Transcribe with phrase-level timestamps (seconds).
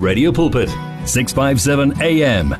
[0.00, 0.68] Radio Pulpit
[1.04, 2.56] 657 AM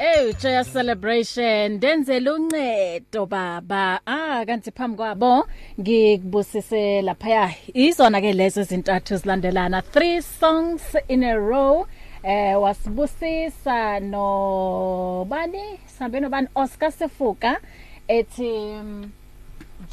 [0.00, 4.00] Hey Joya celebration denzela uncedo baba.
[4.06, 5.46] Ah kanti phambi kwabo
[5.80, 9.82] ngikubusise lapha izona ke lezo zintathu zilandelana.
[9.82, 11.86] Three songs in a row
[12.24, 17.60] eh wasibusisa no bani sambe no bani Oscar Sefuka
[18.08, 18.50] ethi
[18.82, 19.10] mm,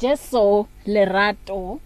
[0.00, 1.80] Jeso Lerato.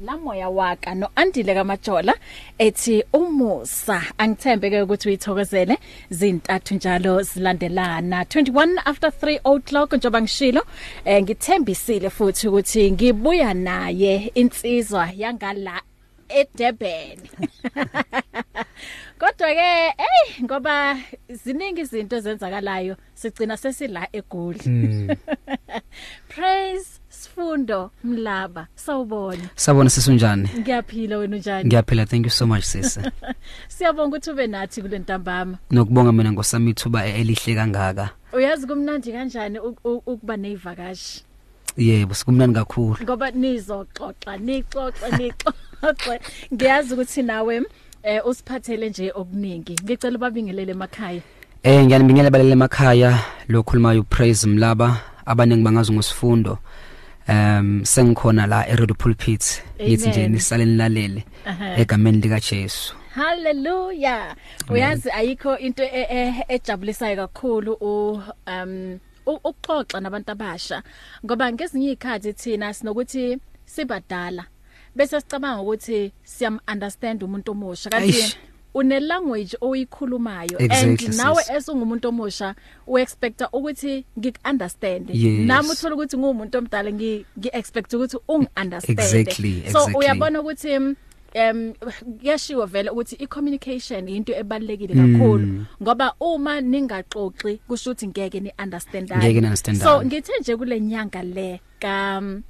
[0.00, 2.14] La moya waka no andile kamajola
[2.58, 5.78] ethi umusa angithembe ke ukuthi uyithokozele.
[6.10, 8.22] Zintathu njalo zilandelana.
[8.24, 10.62] 21 after 3 o'clock njoba ngishilo
[11.04, 15.82] eh ngithembisile futhi ukuthi ngibuya naye insizwa yangala
[16.28, 17.18] eDurban.
[19.18, 20.96] Kodwa ke hey ngoba
[21.28, 24.60] ziningi izinto ezenzakalayo sigcina sesila egoli.
[24.66, 25.16] Mm.
[26.28, 27.00] Praise
[27.38, 30.48] Sifundo Mlaba sawubona Sabona sisunjani?
[30.58, 33.00] Ngiyaphila wena unjani Ngiyaphila thank you so much sisi.
[33.68, 38.10] Siyabonga ukuthi ube nathi kule ntambama Nokubonga mina ngosami ithuba elihle kangaka.
[38.32, 41.24] Uyazi kumnandi kanjani uk- uk- ukuba nezivakashi
[41.76, 42.96] Yebo sikumnandi kakhulu.
[43.02, 46.20] ngoba nizoxoxa nixoxe nixoxe
[46.54, 47.62] ngiyazi ukuthi nawe
[48.02, 51.20] eh usiphathele nje okuningi ngicela ubabingelele emakhaya
[51.62, 56.58] Eh ngiyanibingelela balele emakhaya lo khulumayo praise mlaba abaningi bangazi ngosifundo.
[57.28, 59.62] Um sengikhona la eRedo Pulpit.
[59.78, 61.24] Yithi nje nisale nilalele
[61.76, 62.94] egameni lika Jesu.
[63.14, 64.36] Hallelujah.
[64.70, 70.82] Uyazi ayikho into e- e- ejabulisayo kakhulu u um ukuxoxa nabantu abasha
[71.24, 74.44] ngoba ngezinye izikhathi thina sinokuthi sibadala
[74.96, 78.36] bese sicabanga ukuthi siyam understand umuntu omusha kanti.
[78.74, 82.54] Une language oyikhulumayo Exactly, and nawe esungumuntu omusha
[82.86, 85.46] u expecta ukuthi ngik-understand Yes.
[85.46, 89.94] nami uthola ukuthi ngumuntu omdala ngi ngi-expect ukuthi ungi-understand Exactly, so exactly.
[89.96, 90.96] uyabona ukuthi mm,
[91.34, 91.72] em
[92.20, 99.76] kuyashiwo vele ukuthi i-communication into ebalekile kakhulu ngoba uma ningaxoxi kusho ukuthi Ngeke ni-understandane.
[99.82, 102.42] so ngithe nje kule nyanga le ka um,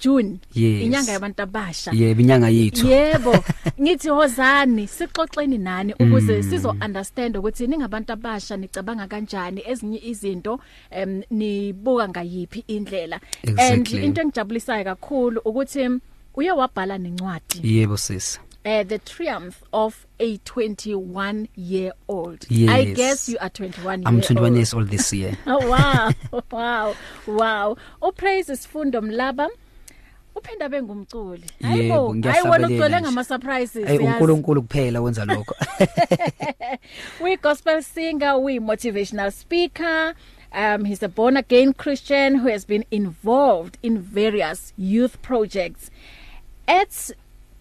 [0.00, 0.82] June Yes.
[0.82, 2.86] inyanga yabantu abasha Yebo inyanga yethu.
[2.88, 3.44] Yebo,
[3.80, 10.60] ngithi hozani sixoxeni nani ukuze sizo understand ukuthi ningabantu abasha nicabanga kanjani ezinye izinto
[10.90, 13.20] em nibuka ngayipi indlela.
[13.46, 14.04] And Exactly.
[14.04, 16.00] into engijabulisayo kakhulu ukuthi em,
[16.36, 18.38] uye wabhala nencwadi Yebo sisi.
[18.66, 22.46] uh, the triumph of a 21 year old.
[22.48, 22.70] Yes.
[22.70, 24.56] I guess you are 21 I'm year 21 old.
[24.56, 25.36] years old this year.
[25.46, 26.10] Oh wow.
[26.50, 26.94] wow.
[27.26, 27.76] Wow.
[28.02, 29.48] Upraise isifundo mlaba.
[30.34, 31.44] Uphenda bengumculi.
[31.64, 33.00] Ngiyahlabelela ukugcwele nje.
[33.00, 33.86] ngama surprises.
[33.86, 35.54] Hey uNkulunkulu kuphela wenza lokho.
[37.22, 40.14] we gospel singer, we motivational speaker.
[40.52, 45.90] Um, he's a born again Christian who has been involved in various youth projects.
[46.68, 47.10] At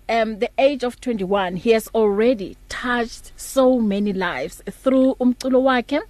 [0.07, 6.01] um, the age of 21, he has already touched so many lives through umculo wakhe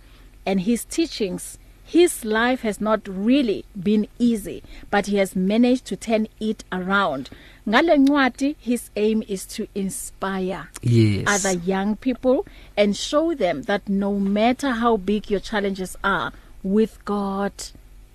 [0.46, 1.58] and his teachings.
[1.86, 7.30] His life has not really been easy, but he has managed to turn it around.
[7.68, 11.26] Ngale ncwadi, his aim is to inspire Yes.
[11.28, 12.46] other young people
[12.76, 16.32] and show them that no matter how big your challenges are,
[16.64, 17.52] with God,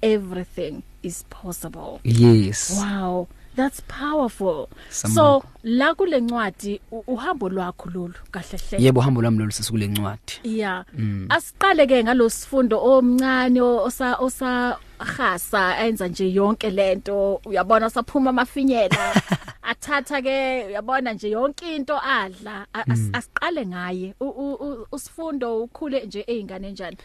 [0.02, 2.00] everything is possible.
[2.04, 2.76] Yes.
[2.76, 4.68] Wow, that's powerful.
[4.90, 5.14] Samukho.
[5.14, 8.78] So, la kule ncwadi u- uhambo lwakho lolu kahle hle.
[8.84, 10.32] Yebo uhambo lwami lolu sisi kule ncwadi.
[10.44, 10.84] Yeah.
[11.28, 19.22] Asiqale ke ngalosifundo omncane osa osa khasa enza nje yonke lento uyabona saphuma amafinyela
[19.70, 25.62] athatha ke uyabona nje yonke into adla A- as- asiqale ngaye U- u- u- usifundo
[25.62, 26.96] ukhule nje ezingane njani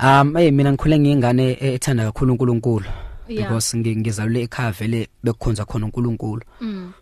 [0.00, 3.07] Um hey mina ngikhule ngiyingane e- ethanda kakhulu uNkulunkulu Yeah.
[3.36, 6.42] Because ngi- ngizalule ekhaya vele bekukhonza khona uNkulunkulu.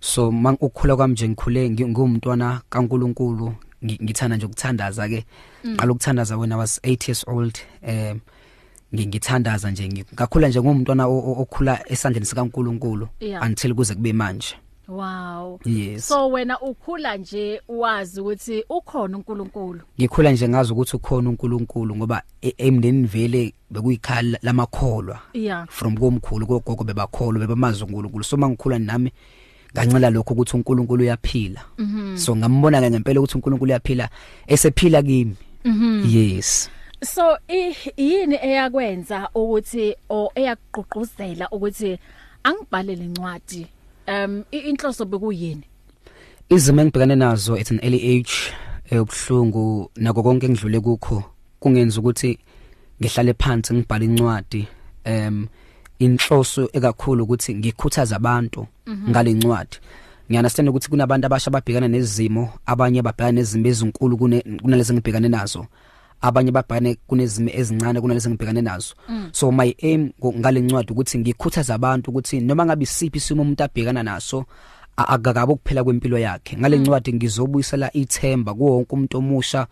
[0.00, 3.54] So mang ukukhula kwami nje ngikhule ngi- ngumntwana kaNkulunkulu
[3.84, 5.24] ngi- ngithanda nje ukuthandaza ke.
[5.76, 8.20] Qala ukuthandaza when I was 8 years old um
[8.94, 13.42] ngi- ngithandaza nje ngi- ngakhula nje ngumntwana o- o- okhula esandleni sikaNkulunkulu Yeah.
[13.46, 14.54] until kuze kube manje.
[14.88, 15.60] Wow.
[15.64, 16.08] Yes.
[16.08, 19.80] so wena ukhula nje wazi ukuthi ukhona uNkulunkulu?
[20.00, 25.20] Ngikhula nje ngazi ukuthi ukhona uNkulunkulu ngoba e- emndenini vele bekuyikhala lamakholwa.
[25.32, 29.12] yeah from komkhulu kogogo bebakholwa bebamazi uNkulunkulu so mangikhula nami
[29.74, 31.60] ngancela lokho ukuthi uNkulunkulu uyaphila.
[32.16, 34.08] So ngambona ke ngempela ukuthi uNkulunkulu uyaphila
[34.46, 35.36] esephila kimi.
[36.06, 36.70] Yes.
[37.04, 37.38] So
[37.96, 41.98] yini eyakwenza ukuthi o eyaqhuquzela ukuthi
[42.44, 43.66] angibhalele incwadi?
[44.08, 45.64] Um inhloso bekuyini?
[46.48, 48.52] Izimo engibhekane nazo at an early age
[48.90, 51.24] ebhlungu nako konke engidlule kukho
[51.60, 52.38] kungenza ukuthi
[53.00, 54.68] ngihlale phansi ngibhale incwadi.
[55.04, 55.46] Em
[55.98, 58.66] inhloso ekakhulu ukuthi ngikhuthaza abantu
[59.10, 59.76] ngale ncwadi.
[60.28, 64.16] Ngiyaunderstand ukuthi kunabantu abasha ababhekana nezimo abanye babhekana nezimo ezinkulu
[64.62, 65.66] kunalezi ngibhekane nazo.
[66.20, 68.94] Abanye babhane kunezimo ezincane kunalezi ngibhekane nazo.
[69.08, 69.28] Mm.
[69.32, 74.44] so my aim ngalencwadi ukuthi ngikhuthaza abantu ukuthi noma ngabe isiphi isimo umuntu abhekana naso
[74.96, 76.56] akakabe ukuphela kwempilo yakhe.
[76.56, 79.66] Ngalencwadi ngizobuyisela ithemba kuwo wonke umuntu omusha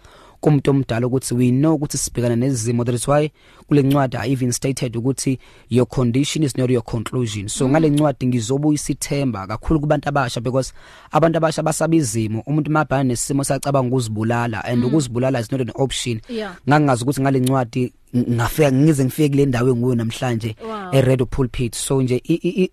[0.45, 3.31] kumuntu omdala ukuthi we know ukuthi sibhekana nezimo that is why
[3.67, 5.39] kule ncwadi i even stated ukuthi
[5.71, 7.71] your condition is not your conclusion so mm.
[7.71, 10.73] ngale ncwadi ngizobuyisa ithemba kakhulu kubantu abasha because
[11.11, 14.85] abantu abasha basabizimo umuntu mabhana nesimo sacabanga ukuzibulala and mm.
[14.85, 16.21] ukuzibulala is not an option
[16.69, 20.57] ngangazi ukuthi ngale ncwadi ngafika ngize ngifike kule ndawo enguyo namhlanje
[20.93, 22.23] e red pulpit so nje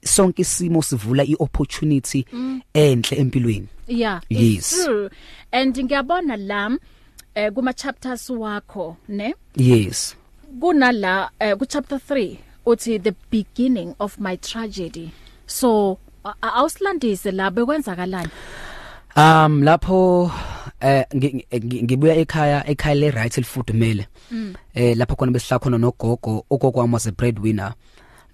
[0.04, 2.62] sonke isimo sivula iopportunity mm.
[2.74, 4.90] enhle empilweni yeah yes.
[5.52, 6.72] and ngiyabona la
[7.36, 9.34] eh kuma chapters wakho ne?
[9.56, 10.16] Yes.
[10.60, 15.12] Kunala eh, ku chapter 3 uthi the beginning of my tragedy.
[15.48, 15.98] So
[16.42, 18.32] awusilandise la bekwenzakalani?
[19.16, 20.32] Um lapho
[20.82, 24.56] eh ngibuya ekhaya ekhaya le right elifudumele mm.
[24.74, 27.74] eh lapho khona besihlala khona nogogo ugogo wami was a breadwinner.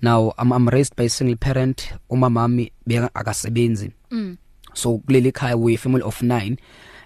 [0.02, 3.92] Now I'm, I'm raised by a single parent umama mami beka akasebenzi.
[4.12, 4.38] Mm.
[4.78, 6.58] so kuleli ekhaya we family of 9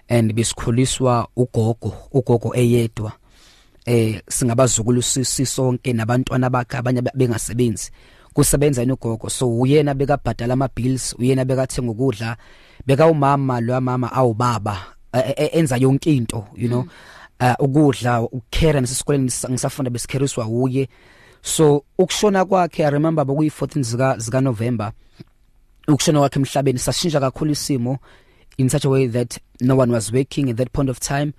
[0.08, 3.12] and besikhuliswa ugogo ugogo eyedwa
[3.86, 7.90] eh singabazukulu sisonke nabantwana bakhe abanye bengasebenzi.
[8.32, 12.36] Kusebenza nogogo so uyena bekabhadala ama bills uyena bekathenga ukudla
[12.86, 14.78] beka umama lo mama awubaba
[15.52, 16.84] enza yonke into you know.
[17.40, 20.88] Uh, ukudla ukukera nasesikoleni ngisafunda besikheriswa uye
[21.42, 24.92] so ukushona kwakhe i remember bokuyi 14 zika zika November
[25.88, 27.98] ukushona kwakhe emhlabeni sashintsha kakhulu isimo.
[28.58, 31.32] In such a way that no one was working at that point of time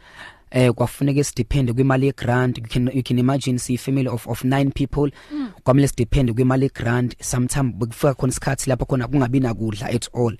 [0.51, 2.57] eh kwafuneka sidepende kwimali yegrant.
[2.57, 5.11] You can you can imagine see family of of 9 people.
[5.31, 5.51] Mm.
[5.63, 7.15] kwamele sidepende kwimali yegrant.
[7.23, 10.37] Sometimes bekufika khona isikhathi lapho khona kungabi nakudla at all.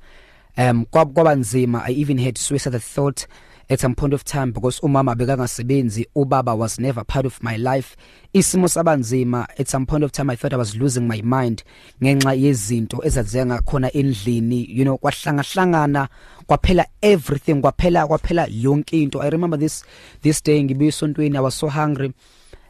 [0.58, 1.84] Um kwaba nzima.
[1.86, 3.28] I even had suicide thought
[3.70, 7.96] at some point of time because umama bekangasebenzi ubaba was never part of my life.
[8.34, 11.64] Isimo sabanzima at some point of time i thought i was losing my mind
[12.02, 16.08] ngenxa yezinto ezazenga khona endlini you know kwahlanga hlangana
[16.48, 19.22] kwaphela everything kwaphela kwaphela yonke into.
[19.22, 19.84] I remember this
[20.22, 22.14] this day ngibuye esontweni i was so hungry.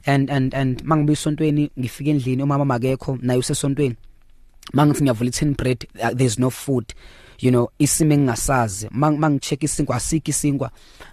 [0.05, 3.95] And and and mangibuye esontweni ngifika endlini umama makekho naye usesontweni.
[4.73, 6.93] Mangithi ngiyavula i tin bread uh, there's no food.
[7.39, 8.87] You know isimo engingasazi.
[8.91, 10.71] Mangicheck isinkwa asiki isinkwa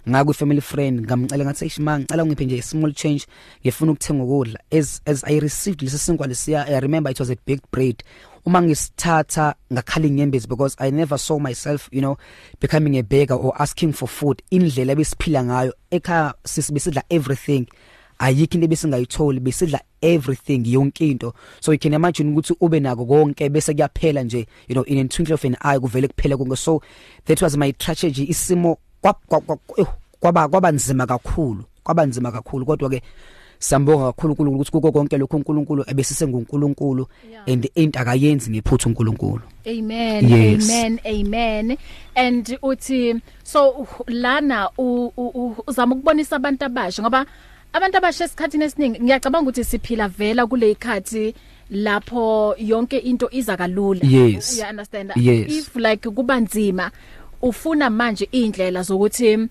[0.09, 3.25] ngaku family friend ngamcela ngathi shima ngicela ungiphe nje small change
[3.63, 4.59] ngifuna ukuthenga ukudla.
[4.71, 8.03] As as i received lesi sinkwa lesiya i remember it was a baked bread.
[8.45, 12.17] Uma ngisithatha ngakhala inyembezi because i never saw myself you know
[12.59, 14.41] becoming a beggar or asking for food.
[14.51, 17.67] Indlela ebesiphila ngayo ekhaya sisibesidla everything.
[18.21, 21.33] Ayikho into ebesingayitholi besidla everything yonke into.
[21.59, 25.07] So you can imagine ukuthi ube nako konke bese kuyaphela nje you know in a
[25.07, 26.57] twinkle of an eye kuvele kuphela konke.
[26.57, 26.81] So
[27.25, 32.65] that was my tragedy isimo kwaba kwaba nzima kakhulu kwaba nzima kakhulu.
[32.65, 33.01] Kodwa ke
[33.59, 37.07] sambonga kakhulu uNkulunkulu ukuthi kuko konke lokho uNkulunkulu ebesise nguNkulunkulu
[37.47, 39.41] and into akayenzi ngephuthu uNkulunkulu.
[39.67, 40.69] Amen yes.
[40.69, 41.77] amen amen.
[42.15, 47.25] And uthi so lana uzama ukubonisa abantu abasha ngoba
[47.73, 51.35] abantu abasha esikhathini esiningi ngiyacabanga ukuthi siphila vela kule ikhathi
[51.71, 54.01] lapho yonke into iza kalula.
[54.03, 54.57] Yes.
[54.57, 55.11] you understand?
[55.15, 55.51] Yes.
[55.51, 56.91] if like kuba nzima
[57.41, 59.47] ufuna manje indlela zokuthi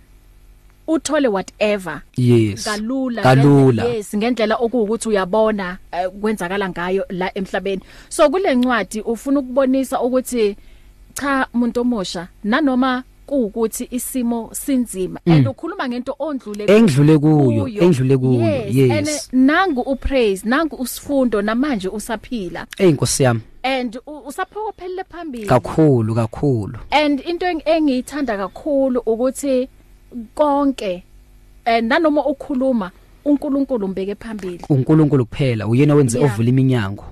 [0.86, 2.02] uthole whatever.
[2.16, 2.64] Yes.
[2.64, 3.84] Kalula kalula.
[3.84, 7.82] yes ngendlela okuwukuthi uyabona uh, kwenzakala ngayo la emhlabeni.
[8.08, 10.56] So kule ncwadi ufuna ukubonisa ukuthi
[11.14, 15.20] cha umuntu omosha nanoma kuukuthi isimo sinzima.
[15.26, 15.32] Mm.
[15.32, 18.90] and ukhuluma ngento ondlule engidlule kuyo engidlule kuyo yes, yes.
[18.90, 19.08] and
[19.46, 22.66] nangu upraise nangu usifundo namanje usaphila.
[22.78, 23.40] Hey nkosi yami.
[23.62, 25.46] And usaphokophelele phambili.
[25.46, 26.78] Kakhulu kakhulu.
[26.90, 29.68] And into engiyithanda kakhulu ukuthi
[30.34, 31.02] konke
[31.64, 32.90] and nanoma ukhuluma
[33.24, 34.64] uNkulunkulu umbeke phambili.
[34.68, 36.32] uNkulunkulu kuphela uyena wenze Yeah.
[36.32, 37.04] ovula iminyango.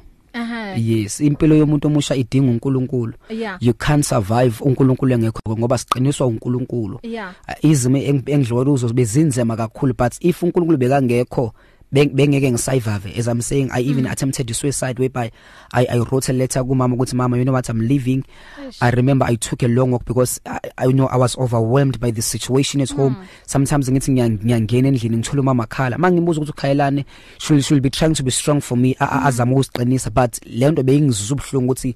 [0.68, 3.12] Aha yes impilo yomuntu omusha idinga uNkulunkulu.
[3.30, 3.58] Yeah.
[3.60, 7.00] You can't survive uNkulunkulu engekho ngoba siqiniswa uNkulunkulu.
[7.02, 7.34] Yeah.
[7.62, 11.52] Izimo engidliwa kuzo bezinzema kakhulu but if uNkulunkulu bekangekho
[11.92, 14.12] bengeke ngisayivave as i'm saying i even mm.
[14.12, 15.30] attempted suicide whereby
[15.72, 18.24] i i wrote a letter ku mama ukuthi mama you know what i'm leaving
[18.60, 18.76] Eish.
[18.80, 22.10] i remember i took a long walk because i, I know i was overwhelmed by
[22.10, 22.96] the situation at mm.
[22.96, 23.16] home
[23.46, 27.04] sometimes ngithi ngiyangena endlini ngithola mama khala mangibuza ukuthi ukhayelane
[27.38, 29.26] should should be trying to be strong for me mm.
[29.26, 31.94] azama ukusiqinisa but lento beyingizuzwa ubhlungu ukuthi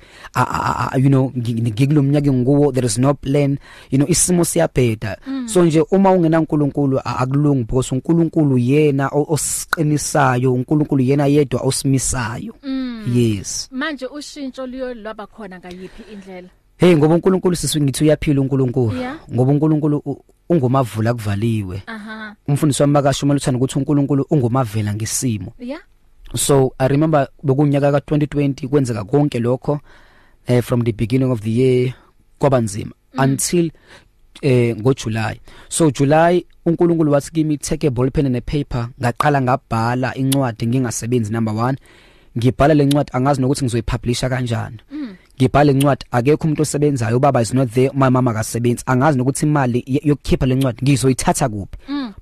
[0.97, 3.59] you know ngikulomnyaka ngikuwo there is no plan
[3.91, 5.49] you know isimo siyabheda mm.
[5.49, 9.11] so nje uma ungena uNkulunkulu akulungi because uNkulunkulu yena
[9.83, 12.55] osiqinisayo uNkulunkulu yena yedwa osimisayo.
[12.63, 13.13] Mm.
[13.15, 13.69] yes.
[13.73, 16.49] Manje ushintsho liyo lwaba khona ngayiphi indlela?
[16.77, 18.97] Hey ngoba uNkulunkulu sisi ngithi uyaphila uNkulunkulu.
[18.97, 19.17] Yeah.
[19.33, 22.37] ngoba uNkulunkulu u- ungumavula kuvaliwe aha.
[22.49, 25.53] Umfundisi wami makashumela uthanda ukuthi uNkulunkulu ungumavela ngesimo.
[25.59, 25.81] Yeah.
[26.35, 29.81] So i remember bekunyaka ka2020 kwenzeka konke lokho
[30.47, 31.95] eh from the beginning of the year
[32.39, 33.25] kwabanzima mm.
[33.25, 33.71] until
[34.43, 38.89] eh ngoJuly so July uNkulunkulu wathi kimi take a ball pen and a paper.
[39.01, 41.75] Ngaqala ngabhala incwadi ngingasebenzi number 1
[42.39, 44.77] ngibhala lencwadi angazi nokuthi ngizoyipublisha kanjani.
[45.37, 48.83] Ngibhala incwadi akekho umuntu osebenzayo ubaba is not there my mama akasebenzi.
[48.87, 51.77] Angazi nokuthi imali ye- yokukhipha lencwadi ngizoyithatha kuphi.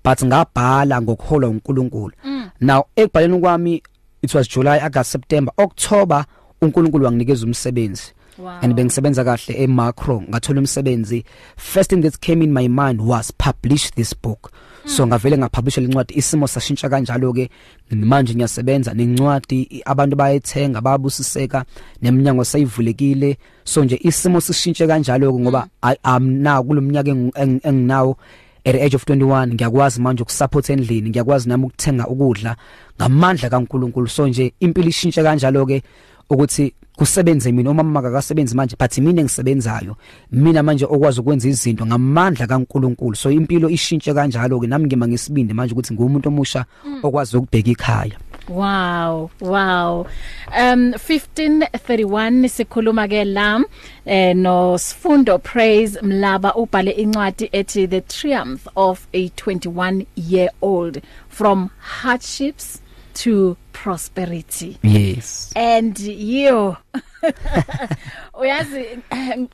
[0.05, 2.13] But ngabhala ngokuholwa uNkulunkulu.
[2.61, 3.83] Now ekubhaleni kwami
[4.23, 6.25] it was July August September October
[6.63, 8.03] uNkulunkulu wanginikeza umsebenzi.
[8.41, 8.59] Wow.
[8.63, 10.23] and bengisebenza kahle eMacro.
[10.29, 11.25] Ngathola umsebenzi.
[11.57, 14.51] First thing that came in my mind was publish this book.
[14.87, 17.51] So ngavele ngapublisha lencwadi isimo sashintsha kanjalo ke
[17.91, 19.67] manje ngiyasebenza nencwadi.
[19.71, 21.65] I- abantu bayethenga babusiseka
[22.03, 23.37] neminyango sayivulekile.
[23.65, 28.17] So nje isimo sishintshe kanjalo ke ngoba I- am now kulomnyaka engi- engi- enginawo
[28.65, 31.11] at the age of 21 ngiyakwazi manje ukusupport endlini.
[31.11, 32.57] Ngiyakwazi nami ukuthenga ukudla
[33.01, 34.09] ngamandla kaNkuluNkulu.
[34.09, 35.83] So nje impilo ishintshe kanjalo ke
[36.31, 39.97] ukuthi kusebenze mina uma mama akasebenzi manje but mina engisebenzayo
[40.33, 43.17] mina manje okwazi ukwenza izinto ngamandla kaNkuluNkulu.
[43.17, 46.65] So impilo ishintshe kanjalo ke nami ngima ngesibindi manje ukuthi ngumuntu omusha
[47.03, 48.17] okwazi ukubheka ikhaya.
[48.49, 50.07] Wow, wow.
[50.49, 53.65] Um 1531 sikhuluma ke la
[54.05, 61.01] eh no Sifundo Praise Mlaba ubhale incwadi ethi The Triumph of a 21 year old
[61.31, 62.83] from hardships
[63.23, 64.79] to prosperity.
[64.83, 65.53] yes.
[65.57, 66.77] And you
[68.41, 68.85] uyazi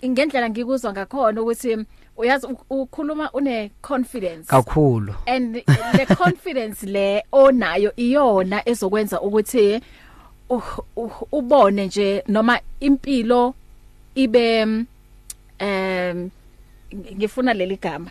[0.06, 1.76] ngendlela ngikuzwa ngakhona ukuthi
[2.16, 5.14] uyazi ukhuluma une confidence kakhulu.
[5.26, 5.54] And
[5.96, 9.80] the confidence le onayo iyona ezokwenza ukuthi
[10.50, 10.62] u-
[10.96, 13.54] u- ubone nje noma impilo
[14.14, 14.66] ibe
[15.58, 16.30] em
[16.96, 18.10] ngifuna leli gama.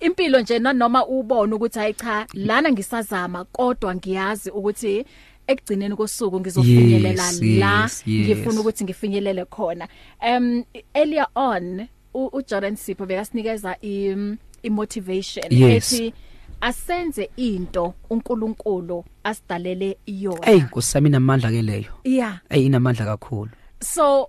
[0.00, 5.04] Impilo nje na- noma ubone ukuthi hayi cha lana ngisazama kodwa ngiyazi ukuthi
[5.46, 8.26] ekugcineni kosuku ngizofinyelela Yes, la yes, yes.
[8.28, 9.88] ngifuna ukuthi ngifinyelele khona.
[10.28, 14.16] Um earlier on u- uJordan Sipho bekasinikeza i
[14.62, 15.92] imotivation Yes.
[15.92, 16.14] ethi
[16.60, 21.92] asenze into uNkulunkulu asidalele iyona hey kusami namandla ke leyo.
[22.04, 22.40] Yeah.
[22.50, 23.50] Hey inamandla kakhulu.
[23.80, 24.28] So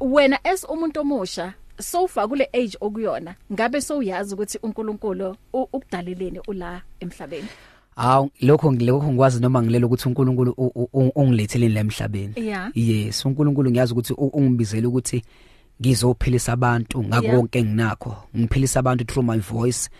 [0.00, 6.82] wena as umuntu omusha so far kule age okuyona ngabe sowuyazi ukuthi uNkulunkulu ukudaleleni ula
[7.00, 7.48] emhlabeni
[7.96, 12.32] Aw lokho ngilokho ngikwazi noma ngilela ukuthi uNkulunkulu u- u- u- ungilethele la emhlabeni.
[12.36, 12.70] Yeah.
[12.74, 15.22] Yes, uNkulunkulu ngiyazi ukuthi ungibizele ukuthi
[15.82, 17.36] ngizophilisa abantu Yeah.
[17.36, 18.16] konke enginakho.
[18.36, 19.90] Ngiphilisa abantu through my voice.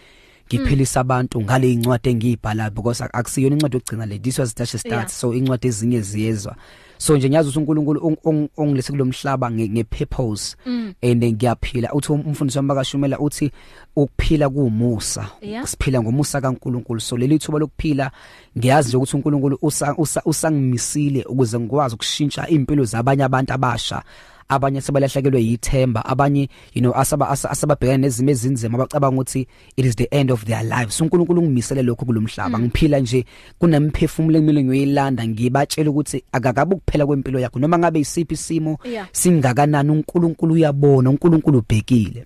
[0.59, 4.19] Ngiphilisa abantu ngale incwadi engiyibhala because ak- akusiyona incwadi yokugcina le.
[4.19, 4.93] This was just a start.
[4.93, 5.09] Yeah.
[5.09, 6.57] So incwadi ezinye ziyezwa.
[6.99, 10.57] So nje ngiyazi ukuthi uNkulunkulu ung- ung- ungilese kulomhlaba nge nge purpose
[11.03, 13.51] and ngiyaphila uthi umfundisi wami bakashumela uthi
[13.97, 15.67] ukuphila kuumusa Yeah.
[15.67, 18.11] siphila ngomusa kaNkuluNkulu so leli thuba lokuphila
[18.59, 24.03] ngiyazi nje ukuthi uNkulunkulu usa- usa- usangimisile ukuze ngikwazi ukushintsha impilo zabanye abantu abasha
[24.51, 29.97] abanye sebalahlekelwe yithemba abanye you know asaba asa- asababhekana nezimo ezinzima abacabanga ukuthi it is
[29.97, 31.01] the end of their lives.
[31.01, 33.25] uNkulunkulu ungimisele lokho kulomhlaba ngiphila nje
[33.59, 37.59] kunemphefumulo emile ngiyoyilanda ngibatshela ukuthi akakabe ukuphela kwempilo yakho.
[37.59, 39.09] Noma ngabe isiphi isimo Yeah.
[39.13, 42.25] singakanani uNkulunkulu uyabona uNkulunkulu ubhekile.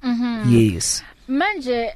[0.51, 1.03] Yes.
[1.29, 1.89] Manje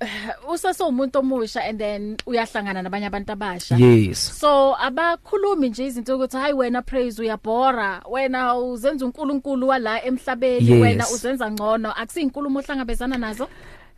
[0.52, 3.76] usasewumuntu omusha and then uyahlangana nabanye abantu abasha.
[3.76, 4.38] Yes.
[4.40, 8.02] So abakhulumi nje izinto ukuthi hayi wena praise uyabhora.
[8.10, 10.70] Wena uzenza uNkulunkulu wala emhlabeni.
[10.70, 10.82] Yes.
[10.82, 11.92] wena uzenza ngcono.
[11.92, 13.48] Akusiyinkulumo ohlangabezana nazo?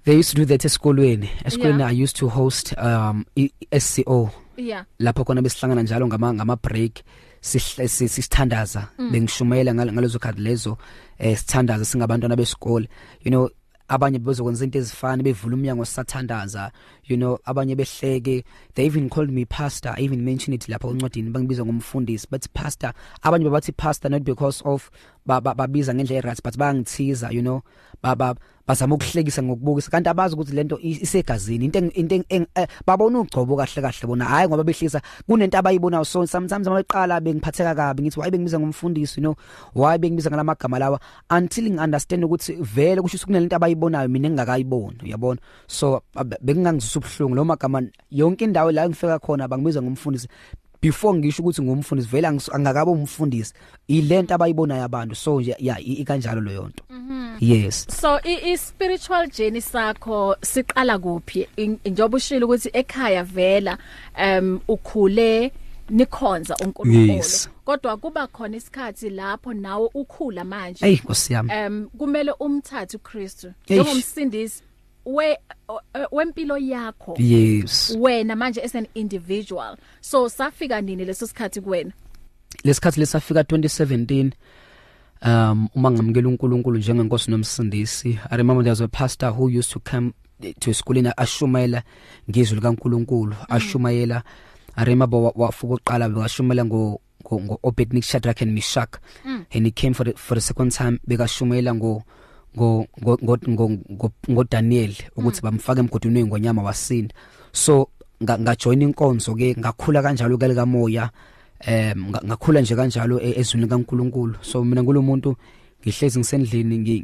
[0.05, 1.29] They used to do that esikolweni.
[1.45, 1.91] Esikoleni Yeah.
[1.93, 4.85] i used to host um i- SCO yeah.
[4.99, 7.03] Lapho khona besihlangana njalo ngama ngama break
[7.43, 8.89] sihle- si- sisithandaza.
[9.11, 10.79] Bengishumela ngale- ngalezo khathi lezo
[11.19, 12.89] eh sithandaza singabantwana besikole.
[13.25, 13.51] You know
[13.89, 16.71] abanye bezokwenza into ezifana bevula umnyango sisathandaza
[17.09, 19.95] you know abanye behleke they even called me pastor.
[19.97, 24.63] I even mention it lapha encwadini bangibiza ngomfundisi but pastor abanye babathi pastor not because
[24.65, 24.91] of
[25.27, 27.63] ba- ba- babiza ngendlela right but bayangithiza you know
[28.03, 28.35] baba
[28.69, 29.91] bazama ukuhlekisa ngokubukisa.
[29.91, 33.83] Kanti abazi ukuthi lento i- isegazini into eng- into eng- eng- eh, babona ugcobo kahle
[33.83, 38.61] kahle bona hayi ngoba behlisa kunento abayibonayo so sometimes amayiqala bengiphatheka kabi ngithi why bengibiza
[38.61, 39.35] ngomfundisi you know?
[39.75, 41.01] Why bengibiza ngalamagama lawa?
[41.31, 45.41] Until ngiunderstand ukuthi vele kusho ukuthi kunalento abayibonayo mina engingakayiboni uyabona?
[45.67, 46.37] So ab-
[46.99, 50.29] bekungangizisa ubhlungu lo magama yonke indawo la ngifika khona bangibiza ngomfundisi
[50.81, 53.55] before ngisho ukuthi ngumfundisi vele angakabe umfundisi.
[53.89, 56.85] Ilento abayibonayo abantu so nje ya ikanjalo lo yonto
[57.41, 57.87] yes.
[57.91, 61.49] So i, spiritual journey sakho siqala kuphi?
[61.57, 63.79] Njengoba ushilo ukuthi ekhaya vela
[64.17, 65.53] um ukhule
[65.91, 67.17] nikhonza uNkulunkulu.
[67.17, 67.49] Yes.
[67.69, 70.87] kodwa kuba khona isikhathi lapho nawe ukhula manje.
[70.87, 71.51] Hey nkosi yami.
[71.53, 73.53] Um kumele umthathe uKristu.
[73.65, 74.63] Njengomsindisi
[75.09, 75.37] we
[76.13, 77.17] wempilo yakho.
[77.19, 77.97] Yes.
[77.99, 79.77] Wena manje as an individual.
[80.01, 81.93] So safika nini leso sikhathi kuwena?
[82.65, 84.33] Lesikhathi lesafika 2017
[85.23, 88.19] um uma ngamukela uNkulunkulu njengenkosi nomsindisi.
[88.31, 90.13] I remember there was a pastor who used to come
[90.61, 91.83] to school in ashumayela
[92.31, 94.23] ngizwi likaNkulunkulu ashumayela.
[94.77, 97.01] I remember wa- wafuka uqala bekashumayela ngo
[97.35, 98.95] ngo Obednik Shadrach and Meshach.
[99.25, 102.03] And he came for the, for the second time bekashumayela ngo
[102.65, 107.15] ngo ngo ngo Daniel ukuthi bamfake emgodini wengonyama wasinda.
[107.53, 107.89] So
[108.23, 111.11] nga- ngajoin inkonzo ke ngakhula kanjalo ke lika moya
[111.63, 115.37] nga- ngakhula nje kanjalo e- ezwini kaNkuluNkulu so mina ngulomuntu
[115.83, 116.97] ngihlezi ngisendlini ngi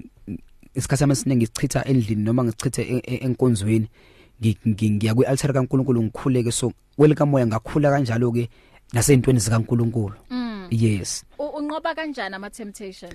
[0.75, 3.89] isikhathi sami esiningi ngichitha endlini noma ngichithe e- e- enkonzweni.
[4.43, 6.51] Ngi- ngi- ngiya kwi-altar kaNkuluNkulu ngikhuleke.
[6.53, 8.49] So welika moya ngakhula kanjalo ke
[8.93, 10.15] nasentweni zikaNkuluNkulu.
[10.71, 11.25] Yes.
[11.39, 13.13] U- unqoba kanjani ama temptation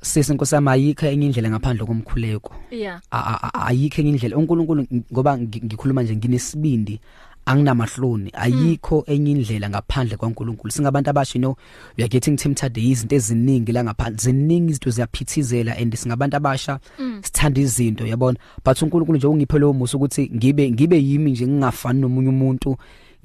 [0.00, 2.54] sisi nkosama ayikho enye indlela ngaphandle komkhuleko.
[2.70, 3.00] Yeah.
[3.10, 4.36] A- a- a- ayikho enye indlela.
[4.36, 7.00] uNkulunkulu ng- ngoba ngi- ngikhuluma nje nginesibindi
[7.46, 10.70] anginamahloni ayikho enye indlela ngaphandle kwaNkulunkulu.
[10.70, 11.56] Singabantu abasha you know
[11.96, 14.18] we are getting tempted izinto eziningi la ngaphandle.
[14.22, 16.78] Ziningi izinto ziyaphithizela and singabantu abasha
[17.22, 18.38] sithanda izinto yabona?
[18.64, 22.76] But uNkulunkulu nje ungiphe lo musa ukuthi ngibe ngibe yimi nje ngingafani nomunye umuntu.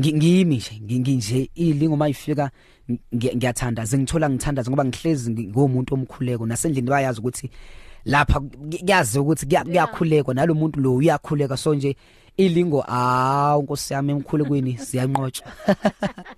[0.02, 2.50] Ngi- ngiyimi nje ngi- nginje ilingo mayifika
[2.90, 7.50] ngi- ngiyathandaza ngithola ngithandaza ngoba ngihlezi ngi- ngomuntu omkhuleko nasendlini bayazi ukuthi
[8.06, 11.58] lapha kuyazi ukuthi kuya- kuyakhulekwa nalomuntu lo uyakhuleka.
[11.58, 11.96] So nje
[12.38, 15.48] ilingo ah nkosi yami emkhulekweni siyanqotshwa.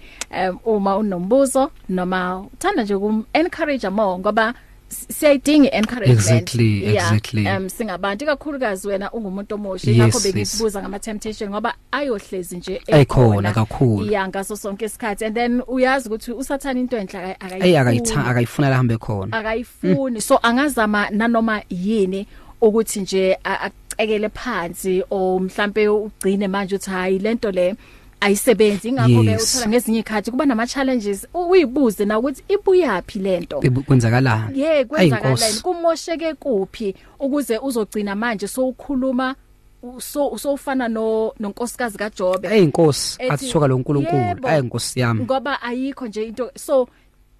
[0.49, 4.53] um uma unombuzo noma uthanda nje ukum encourage more ngoba
[4.89, 7.47] s- siyayidinga encouragement Exactly, exactly.
[7.47, 10.23] um singabantu kakhulukazi wena ungumuntu omusha Yes, ngakho yes.
[10.33, 14.11] bengikubuza ngama temptation ngoba ayohlezi nje Ekhona kakhulu.
[14.11, 18.25] ya ngaso sonke isikhathi and then uyazi ukuthi usathana into enhle aka- hey akayifuni akayitha
[18.25, 22.27] akayifuna lahambe khona akayifuni so angazama nanoma yini
[22.61, 23.37] ukuthi nje
[23.99, 27.75] a- acekele phansi o mhlambe ugcine manje uthi hayi lento le
[28.21, 29.55] ayisebenzi ingakho ke Yes.
[29.55, 34.69] uthola ngezinye ikhathi kuba nama challenges u- uyibuze na ukuthi ibuyapi lento Bebu- kwenzakalani ye
[34.71, 35.63] Ayi, kwenzakalani Nkosi.
[35.63, 39.35] kumosheke kuphi ukuze uzogcina manje sowukhuluma
[39.99, 44.47] so sowufana no nonkosikazi kaJobe hey inkosi Ethi, athisoka lo nkulunkulu yebo.
[44.47, 46.87] hey inkosi yami ngoba ayikho nje into so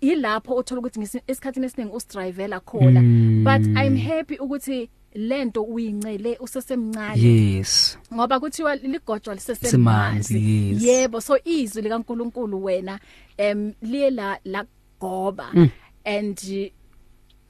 [0.02, 3.44] yilapho uthola ukuthi ngisi- esikhathini esiningi ustrivela khona Mm.
[3.44, 7.22] but i'm happy ukuthi lento uyincele usesemncane.
[7.22, 7.98] Yes.
[8.14, 10.72] Ngoba kuthiwa ligojwa lisesemanzi.
[10.72, 10.84] Yes.
[10.84, 13.00] yebo so izwi likaNkuluNkulu wena
[13.38, 14.66] em liye la la
[15.00, 15.50] goba.
[15.54, 15.70] Mm.
[16.06, 16.72] and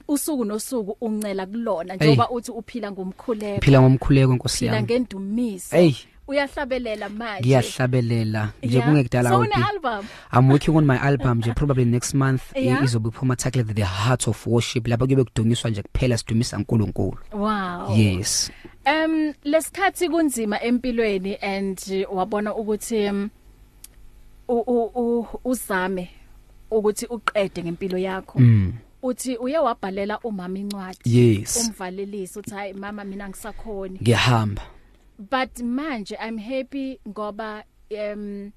[0.08, 3.60] usuku nosuku uncela kulona njengoba uthi uphila ngomkhuleko.
[3.60, 4.84] Phila ngomkhuleko inkosi phila yami.
[4.86, 5.76] ngendumiso.
[5.76, 5.94] Hey.
[6.30, 7.40] Uyahlabelela manje.
[7.42, 8.88] Ngiyahlabelela nje Yeah.
[8.88, 12.80] kungekudala so awudi une album I'm working on my album nje probably next month Yeah.
[12.80, 17.18] i- izobe iphuma titled the heart of worship lapha kube kudunyiswa nje kuphela sidumisa uNkulunkulu.
[17.32, 17.96] Wow.
[17.96, 18.50] Yes.
[18.86, 23.30] Um lesikhathi kunzima empilweni and uh, wabona ukuthi um,
[24.48, 26.10] u- u- u- uzame
[26.70, 28.38] ukuthi uqede ngempilo yakho.
[28.38, 28.72] Mm.
[29.02, 30.98] Uthi uye wabhalela umama incwadi.
[31.04, 31.56] Yes.
[31.68, 34.62] Umvalelisa uthi hayi mama mina ngisakhoni ngiyahamba.
[35.20, 38.50] But manje i'm happy ngoba um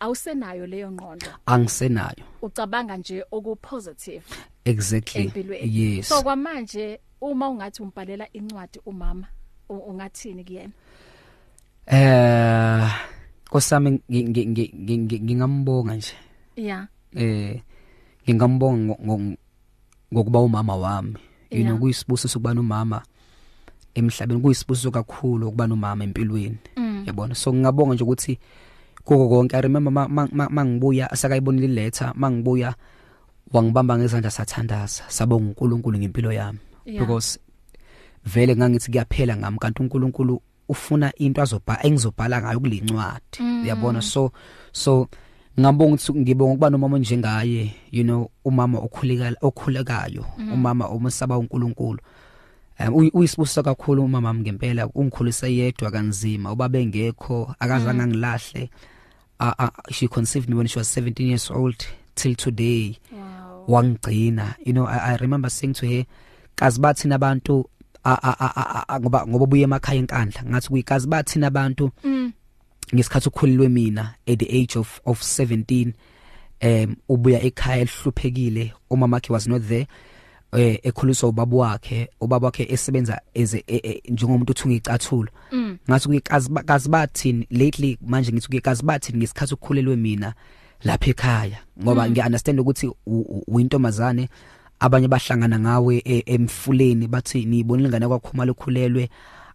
[0.00, 1.26] awusenayo leyo ngqondo.
[1.46, 2.24] Angisenayo.
[2.42, 4.24] Ucabanga nje oku positive
[4.64, 5.22] exactly.
[5.22, 5.78] empilweni.
[5.96, 6.08] Yes.
[6.08, 9.26] So kwamanje uma ungathi umbhalela incwadi umama
[9.68, 10.72] u- ungathini kuyena?
[11.86, 12.90] Eh
[13.50, 16.14] kosami ngi- ngi- ngi- ngi- ngi- ngingambonga nje.
[16.56, 17.60] Yeah eh
[18.28, 19.36] ngingambonga ngo- ngo-
[20.14, 21.16] ngokuba umama wami.
[21.50, 21.78] You know Yeah.
[21.80, 23.02] kuyisibusiso ukuba nomama
[23.94, 26.58] emhlabeni kuyisibusiso kakhulu ukuba nomama empilweni.
[26.76, 27.04] Mm.
[27.06, 27.34] yabona?
[27.34, 28.38] So ngingabonga nje ukuthi
[29.04, 29.56] koko konke.
[29.56, 32.74] I remember ma- ma- ma- mangibuya asakayibonile iletter mangibuya
[33.52, 35.02] wangibamba ngezandla sathandaza.
[35.08, 36.58] Sabonga uNkulunkulu ngempilo yami.
[36.84, 37.00] Yeah.
[37.00, 37.38] because
[38.24, 43.62] vele ngangithi kuyaphela ngami kanti uNkulunkulu ufuna into azobhala engizobhala ngayo kulencwadi Mm.
[43.64, 44.32] uyabona so
[44.72, 45.08] so
[45.60, 51.98] ngabonga ukuthi ngibonga ukuba nomama njengaye you know umama okhuleka okhulekayo umama omsaba uNkulunkulu.
[52.78, 58.70] Um uyisibusa kakhulu umama ngempela ungikhulisa yedwa kanzima ubabe ngekho akazange ngilahle
[59.40, 62.98] uh, uh, she conceived me when she was 17 years old till today.
[63.12, 63.64] Wow.
[63.68, 66.04] Wangigcina you know I, I remember saying to her
[66.56, 67.70] kazi bathina abantu
[69.00, 71.90] ngoba ngoba buye emakhaya enkandla ngathi kuyikazi bathina abantu
[72.94, 75.92] ngesikhathi ukhulilwe mina at the age of of 17
[76.62, 79.86] um ubuya ekhaya ehluphekile umama wakhe was not there.
[80.52, 83.56] Eh ekhuliswa ubaba wakhe ubaba wakhe esebenza as
[84.08, 85.28] njengomuntu uthunga icathulo
[85.90, 90.34] ngathi kuyikazi kazi bathini lately manje ngithi kuyikazi bathini ngesikhathi ukukhulelwe mina
[90.84, 91.58] lapha ekhaya?
[91.82, 92.90] Ngoba ngiya understand ukuthi
[93.46, 94.28] uyintombazane
[94.80, 99.10] abanye bahlangana ngawe emfuleni bathi nibonile ingane kwakho uma lokhulelwe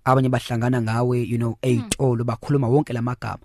[0.06, 3.39] abanye bahlangana ngawe you know eyitolo bakhuluma wonke lamagama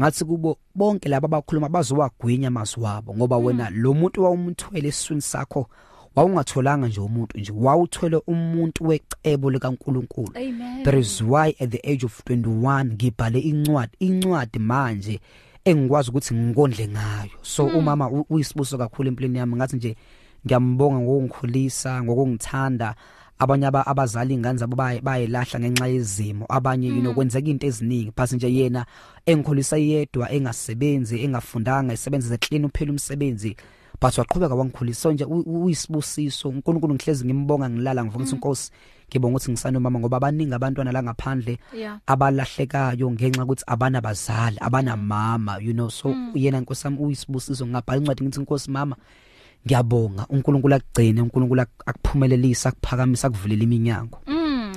[0.00, 5.68] ngathi kubo bonke laba abakhuluma bazowagwinya maziwabo ngoba wena lo muntu wawumthwele esiswini sakho
[6.16, 7.52] wawungatholanga nje umuntu nje.
[7.56, 10.32] Wawuthwele umuntu wecebo likaNkuluNkulu.
[10.36, 10.82] Amen.
[10.84, 15.20] That is why at the age of 21 ngibhale incwadi incwadi manje
[15.64, 17.30] engikwazi ukuthi ngikondle ngayo.
[17.42, 17.76] So Hmm.
[17.76, 19.56] umama u- uyisibuso kakhulu empilweni yami.
[19.56, 19.96] Ngathi nje
[20.46, 22.94] ngiyambonga ngokungkhulisa ngokungithanda.
[23.38, 26.46] Abanye aba abazali ingane zabo baye bayelahla ngenxa yezimo.
[26.48, 27.14] Abanye you know Hmm.
[27.14, 28.12] kwenzeka into eziningi.
[28.16, 28.86] Phasi nje yena
[29.26, 33.56] engikhulisa yedwa engasebenzi engafundanga esebenza clean uphela umsebenzi.
[34.00, 36.48] But waqhubeka wangikhulisa so nje u- u- uyisibusiso.
[36.48, 38.70] uNkulunkulu ngihlezi ngimbonga ngilala ngivuka ukuthi inkosi
[39.10, 41.98] ngibonga ukuthi ngisanomama ngoba abaningi abantwana la ngaphandle yeah.
[42.06, 45.88] abalahlekayo ngenxa ukuthi abana bazali abana mama you know.
[45.90, 48.96] So yena inkosi yami uyisibusiso ngabhala incwadi ngithi inkosi mama
[49.66, 50.26] ngiyabonga.
[50.28, 54.18] uNkulunkulu akugcine uNkulunkulu ak- akuphumelelisa akuphakamisa akuvulela iminyango.
[54.26, 54.33] mm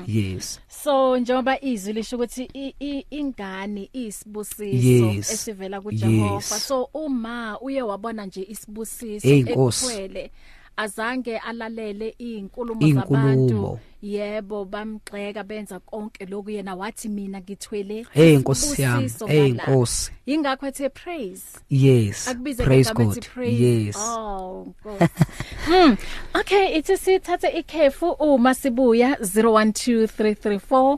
[0.08, 5.32] yes so njengoba izwi lisho ukuthi i- i- ingane isibusiso Yes.
[5.32, 6.68] esivela kuJehova Yes.
[6.68, 9.86] so uma uye wabona nje isibusiso Hey, Nkosi.
[9.86, 10.32] ekuthwele
[10.78, 13.48] azange alalele izinkulumo Iy'nkulumo.
[13.48, 13.80] zabantu.
[14.02, 16.50] Yebo bamgxeka benza konke lokhu.
[16.50, 19.06] Yena wathi mina ngithwele hey nkosi yami.
[19.06, 19.64] isibusiso hey ngala.
[19.74, 20.12] nkosi.
[20.26, 21.60] Ingakho ethe praise.
[21.70, 22.28] Yes.
[22.28, 23.18] Akubize praise ngegama god.
[23.18, 23.64] ethi praise.
[23.64, 23.96] Yes.
[24.00, 25.10] Oh Nkosi.
[25.70, 25.98] mm
[26.34, 30.98] okay ithi sithathe ikhefu uma sibuya 012334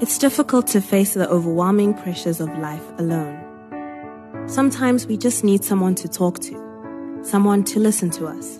[0.00, 3.38] It's difficult to face the overwhelming pressures of life alone.
[4.46, 6.56] Sometimes we just need someone to talk to,
[7.22, 8.58] someone to listen to us.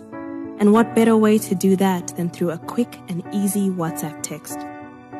[0.59, 4.57] And what better way to do that than through a quick and easy WhatsApp text?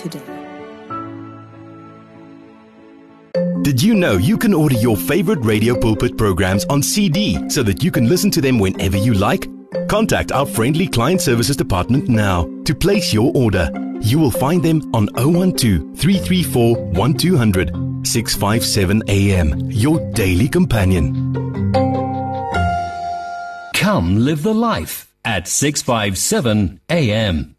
[0.00, 0.40] today.
[3.62, 7.84] Did you know you can order your favorite Radio Pulpit programs on CD so that
[7.84, 9.46] you can listen to them whenever you like?
[9.88, 13.68] Contact our friendly client services department now to place your order.
[14.00, 21.34] You will find them on 012 334 1200 657 AM, your daily companion.
[23.74, 27.56] Come live the life at 657 AM.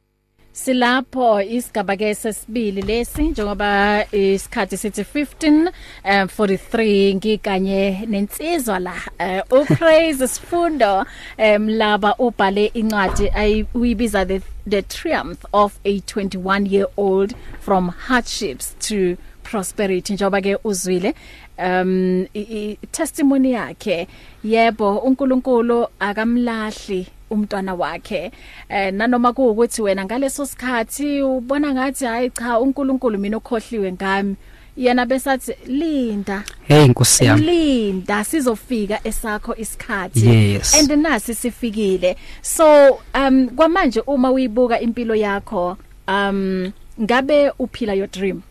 [0.53, 5.67] Silapho isigaba ke sesibili lesi njengoba isikhathi sithi 15
[6.05, 11.05] um 43 ngikanye nensizwa la uh, upraise sifundo
[11.37, 13.31] um laba ubhale incwadi
[13.73, 20.13] uyibiza the the triumph of a 21 year old from hardships to prosperity.
[20.13, 21.13] Njengoba ke uzwile
[21.57, 24.07] um i- testimony yakhe
[24.43, 28.31] yebo uNkulunkulu akamlahli umntwana wakhe.
[28.69, 34.35] Eh nanoma kuukuthi wena ngaleso sikhathi ubona ngathi hayi cha uNkulunkulu mina okhohliwe ngami.
[34.77, 36.43] Yena besathi linda.
[36.67, 37.41] Hey nkosi yami.
[37.45, 40.25] Linda sizofika esakho isikhathi.
[40.27, 40.75] Yes.
[40.75, 42.15] and nasi sifikile.
[42.41, 48.41] So um kwamanje uma uyibuka impilo yakho um ngabe uphila your dream?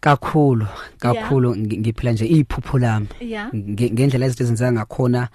[0.00, 0.66] Kakhulu
[0.98, 3.06] kakhulu ngi- ngiphila nje iphupho lami.
[3.20, 3.50] Yeah.
[3.54, 5.28] Nge- ngendlela izinto ezenzeka ngakhona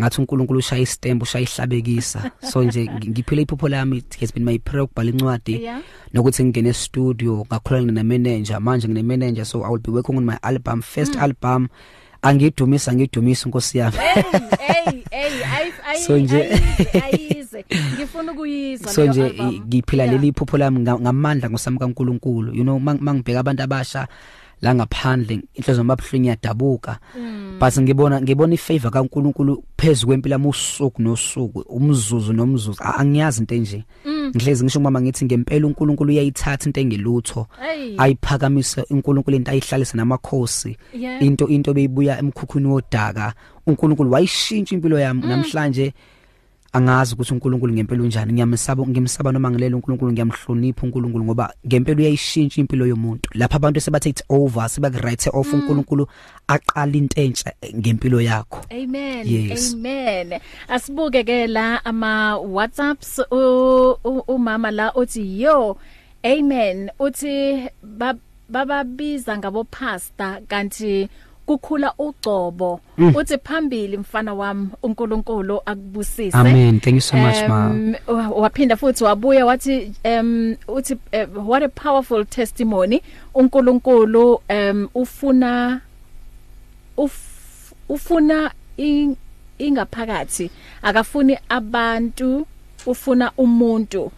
[0.00, 4.44] ngathi uNkulunkulu ushaya istembu ushaya ihlabekisa so nje ngi- ngiphila iphupho lami it has been
[4.44, 5.80] my prayer ukubhala incwadi Yeah.
[6.14, 10.24] nokuthi ngingene studio ngakhulana ne manager manje ngine manager so I will be working on
[10.24, 11.22] my album first mm.
[11.22, 11.68] album
[12.22, 14.22] angidumisa ngidumisa inkosi yami hey
[15.10, 15.72] hey hey
[16.06, 17.64] So nje- ayize, ayize
[17.96, 19.48] ngifuna ukuyizwa so leyo nje album.
[19.50, 20.14] i- ngiphila Yeah.
[20.14, 24.08] leli iphupho lami nga- ngamandla ngosami kaNkuluNkulu you know mang- mangibheka abantu abasha
[24.62, 27.58] la ngaphandle inhliziyo mabhlungu iyadabuka Mm.
[27.60, 33.54] but ngibona ngibona ifavor kaNkuluNkulu phezulu kwempilo yami usuku nosuku umzuzu nomzuzu A- angiyazi into
[33.54, 34.32] enje Mm.
[34.36, 37.94] ngihlezi ngisho mama ngithi ngempela uNkulunkulu uyayithatha into engelutho Hey.
[37.98, 41.22] ayiphakamise uNkulunkulu into ayihlalise namakhosi Yeah.
[41.22, 43.34] into into beyibuya emkhukhwini wodaka
[43.66, 45.28] uNkulunkulu wayishintsha impilo yami Mm.
[45.28, 45.92] namhlanje
[46.76, 52.60] angazi ukuthi uNkulunkulu ngempela unjani ngiyamsaba ngimsaba noma ngilela uNkulunkulu ngiyamhlonipha uNkulunkulu ngoba ngempela uyayishintsha
[52.60, 55.60] impilo yomuntu lapha abantu sebathe over sebakurate off Mm.
[55.60, 56.06] uNkulunkulu
[56.48, 59.26] aqala into entsha ngempilo yakho Amen.
[59.26, 59.74] Yes.
[59.74, 60.40] Amen.
[60.68, 65.76] Asibuke ke la ama WhatsApps u- u- umama la uthi yo
[66.22, 71.08] amen uthi ba- bababiza ngabo pastor kanti
[71.46, 73.16] kukhula ugcobo Mm.
[73.16, 76.80] uthi phambili mfana wami uNkulunkulu akubusise Amen.
[76.80, 77.66] Thank you so much, ma.
[77.66, 83.02] Um, wa- waphinda futhi wabuya wathi um uthi uh, what a powerful testimony
[83.34, 85.80] uNkulunkulu um ufuna
[86.96, 87.14] uf,
[87.88, 89.16] ufuna in-
[89.58, 90.50] ingaphakathi
[90.82, 92.46] akafuni abantu
[92.86, 94.12] ufuna umuntu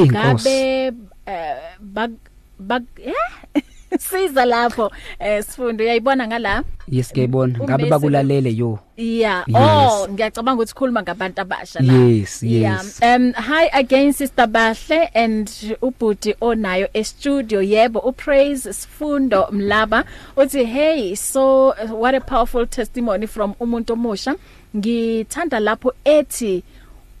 [0.00, 0.86] ngabe
[1.26, 2.10] eh, bak
[2.58, 3.14] bak eh?
[3.98, 9.44] siza lapho eh sifundo uyayibona ngala yes ngiyabona ngabe bakulalele yo Yeah.
[9.46, 9.56] Yes.
[9.60, 11.92] Oh, ngiyacabanga ukuthi khuluma ngabantu abasha la.
[11.92, 12.82] Yes, Yeah.
[12.82, 13.00] yes.
[13.02, 15.48] Um hi again Sister Bahle and
[15.82, 17.60] ubhuti onayo e studio.
[17.60, 20.04] Yebo, upraise Sifundo Mlaba.
[20.36, 24.34] Uthi hey, so what a powerful testimony from umuntu omusha.
[24.76, 26.62] Ngithanda lapho ethi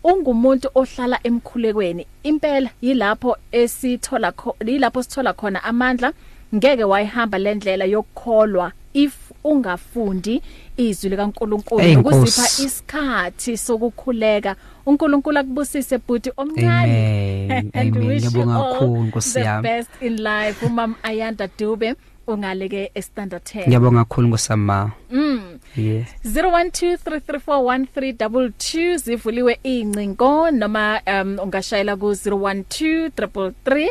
[0.04, 2.06] ungumuntu ohlala emkhulekweni.
[2.24, 4.32] Impela yilapho esithola
[4.64, 6.12] yilapho sithola khona amandla.
[6.54, 10.42] Ngeke wayihamba lendlela yokukholwa if ungafundi
[10.76, 12.64] izwi likaNkuluNkulu Hey, ukuzipha Nkosi.
[12.64, 14.56] isikhathi sokukhuleka.
[14.86, 17.46] uNkulunkulu akubusise bhuti omncane.
[17.48, 18.06] Amen, and amen.
[18.08, 19.62] wish you Ngiyabonga all kakhulu, Nkosi the yami.
[19.62, 20.66] best in life.
[20.66, 21.94] Umam Ayanda Dube
[22.26, 25.58] ungaleke e standard 10 ngiyabonga kakhulu ngosama mm.
[25.76, 26.06] Yes.
[26.26, 33.88] 0123341322 zivuliwe incingo noma um ungashayela ku 012333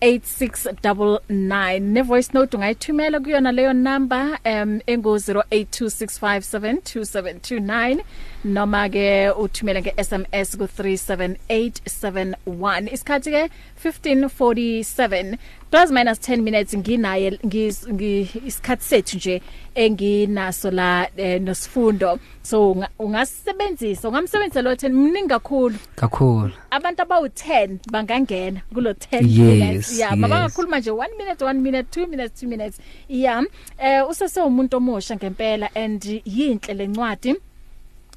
[0.00, 7.98] 8699 ne voice note ungayithumela kuyona leyo number um engo 0826572729
[8.46, 13.48] noma ke uthumele nge SMS ku 37871 isikhathi ke
[13.84, 15.36] 1547
[15.70, 19.42] plus minus 10 minutes nginaye ngis- ngi- isikhathi sethu nje
[19.74, 25.76] enginaso la eh, nosifundo so unga- ungasebenzisa ungamsebenzisa lo 10 mningi kakhulu.
[25.96, 26.52] Kakhulu.
[26.70, 29.98] Abantu abawu10 bangangena kulo 10 Yes, minutes.
[29.98, 30.20] Yeah yes.
[30.20, 32.80] mabangakhuluma nje 1 minute 1 minute 2 minutes 2 minutes.
[33.08, 33.42] Yeah
[33.78, 37.34] eh usase umuntu omusha ngempela and yinhle lencwadi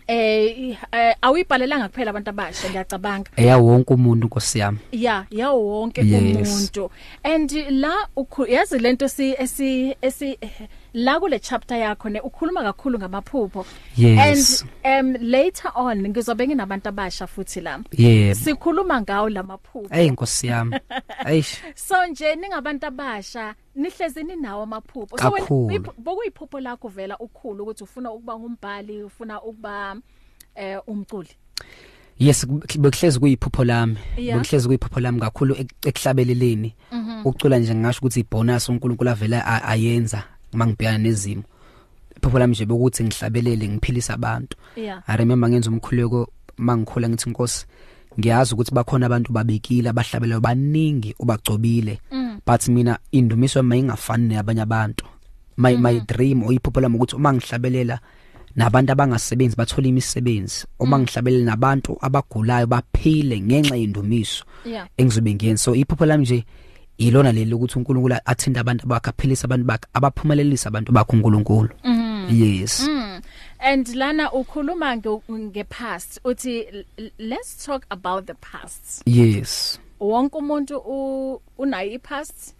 [0.09, 3.29] eh eh, awuyibhalelanga kuphela abantu abasha ngiyacabanga.
[3.35, 4.77] Eya wonke umuntu nkosi yami.
[4.91, 6.47] Yeah yawo wonke Yes.
[6.49, 6.89] umuntu.
[7.23, 10.37] And la ukhu yazi lento si esi esi
[10.93, 13.65] la kule chapter yakho ne ukhuluma kakhulu ngamaphupho.
[13.97, 14.65] Yes.
[14.83, 17.79] and um later on ngizobe nginabantu abasha futhi la.
[17.91, 20.79] Yebo sikhuluma ngawo lamaphupho hey nkosi yami.
[21.27, 21.57] Eish.
[21.75, 25.17] So nje ningabantu abasha nihlezi ninawo amaphupho.
[25.17, 25.65] So Kakhulu.
[25.67, 29.95] wena iphu- bokuyiphupho lakho vela ukukhulu ukuthi ufuna ukuba ngumbhali ufuna ukuba
[30.55, 31.29] eh umculi.
[32.19, 32.45] Yes
[32.79, 33.97] bekuhlezi kuyiphupho lami.
[34.17, 34.37] Yeah.
[34.39, 36.75] bekuhlezi kuyiphupho lami kakhulu ek- ekuhlabeleleni.
[36.91, 37.21] Mhm.
[37.25, 40.23] ukucula nje ngisho ukuthi ibonus uNkulunkulu avela a- ayenza.
[40.53, 41.43] Mangibhekana nezimo.
[42.17, 44.57] Iphupho lami nje bokuthi ngihlabelele ngiphilise abantu.
[44.75, 45.03] Yeah.
[45.07, 47.65] I remember ngenza umkhuleko mangikhula ngithi inkosi
[48.19, 51.99] ngiyazi ukuthi bakhona abantu babekile abahlabelayo baningi ubagcobile.
[52.11, 52.41] Mm.
[52.45, 55.05] but mina indumiso yami ingafani nabanye abantu.
[55.57, 55.81] My Mhm.
[55.81, 57.99] my dream oyiphupho lami ukuthi uma ngihlabelela
[58.55, 60.65] nabantu abangasebenzi bathola imisebenzi.
[60.79, 61.03] Uma Mm.
[61.03, 64.87] ngihlabelela nabantu abagulayo baphile ngenxa yendumiso yeah.
[64.97, 66.45] engizobe ngiyenza so iphupho lami nje
[66.99, 72.27] ilona leli ukuthi uNkulunkulu athinta abantu bakhe aphilise abantu bakhe abaphumelelisa abantu bakhe uNkulunkulu Mhm.
[72.31, 73.21] yes Mm.
[73.59, 79.01] And lana ukhuluma nge nge past uthi l- l- let's talk about the past.
[79.05, 82.55] yes Wonke umuntu u- unayo ipast.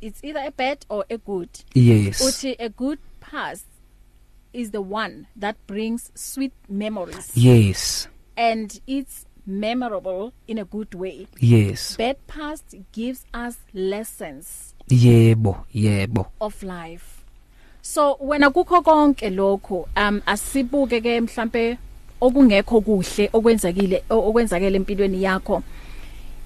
[0.00, 1.48] It's either a bad or a good.
[1.74, 3.66] yes Uthi a good past
[4.52, 11.26] is the one that brings sweet memories yes and it's memorable in a good way.
[11.40, 17.24] yes Bad past gives us lessons yebo yebo of life.
[17.82, 21.78] So wena kukho konke lokho um asibuke ke mhlambe
[22.20, 25.62] okungekho kuhle okwenzakile okwenzakele empilweni yakho.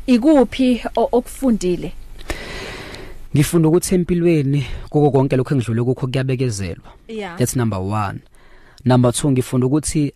[0.07, 1.93] Ikuphi okufundile?
[3.37, 7.39] ngifunda ukuthi empilweni koko konke lokho engidlule kukho kuyabekezelwa Yeah.
[7.39, 8.15] that's number 1
[8.85, 10.13] number 2 ngifunda ukuthi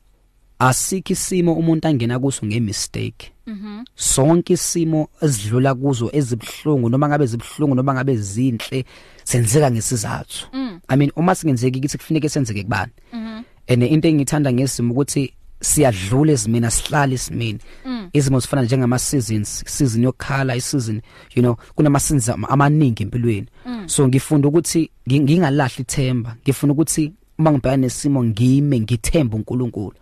[0.58, 3.32] asikho isimo umuntu angena kuso ngemistake.
[3.46, 3.84] Mhm.
[3.94, 8.84] Sonke isimo esidlula kuzo ezibhlungu noma ngabe zibhlungu noma ngabe zinhle
[9.24, 10.48] senzeka ngesizathu.
[10.88, 12.92] I mean uma singenzeki kithi kufanele senzeke kubani.
[13.12, 13.44] Mhm.
[13.68, 17.58] And into engithanda ngesimo ukuthi siyadlula ezimini asihlali isimini
[18.12, 21.00] izimo zifana njengama seasons season yokukhala isizini
[21.34, 23.46] you know kunama seasons amaningi empilweni.
[23.86, 26.36] So ngifunda ukuthi ngingalahli ithemba.
[26.42, 29.92] Ngifuna ukuthi uma ngibhekana nesimo ngime ngithemba uNkulunkulu.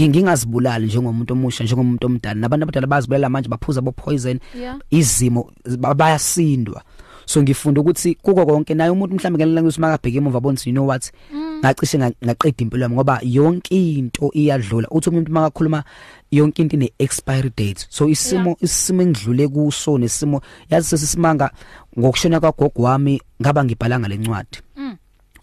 [0.00, 2.40] Ngingazibulali njengomuntu omusha njengomuntu omdala.
[2.40, 4.78] Nabantu abadala bazibulala manje baphuza bo poison Yeah.
[4.90, 5.50] izimo
[5.96, 6.82] bayasindwa.
[7.26, 10.86] So ngifunda ukuthi kuko konke naye umuntu mhlambe ngelela ukuthi makabheke emuva bonke you know
[10.86, 11.12] what?
[11.60, 14.88] Ngacishe nga- ngaqeda impilo yami ngoba yonke into iyadlula.
[14.90, 15.84] Uthi umuntu makakhuluma
[16.30, 17.86] yonke into ine expiry date.
[17.88, 20.40] So isimo isimo engidlule kuso nesimo
[20.70, 21.50] yazi sesisimanga
[21.98, 24.58] ngokushona kwagogo wami ngaba ngibhalanga lencwadi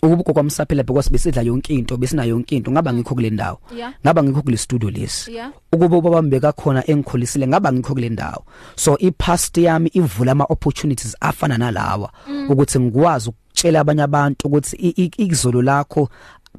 [0.03, 3.59] ukubuko kwamsaphela because besidla yonke into besina yonke into ngaba ngikho kule ndawo?
[3.77, 3.93] Yeah.
[4.05, 5.33] ngaba ngikho kule studio lesi?
[5.33, 5.51] Yeah.
[5.73, 8.43] ukuba ubaba mbeka khona engikholisile ngaba ngikho kule ndawo?
[8.75, 12.11] So ipast yami ivula ama opportunities afana nalawa
[12.49, 16.09] ukuthi ngikwazi ukutshela abanye abantu ukuthi i- i- ikuzolo lakho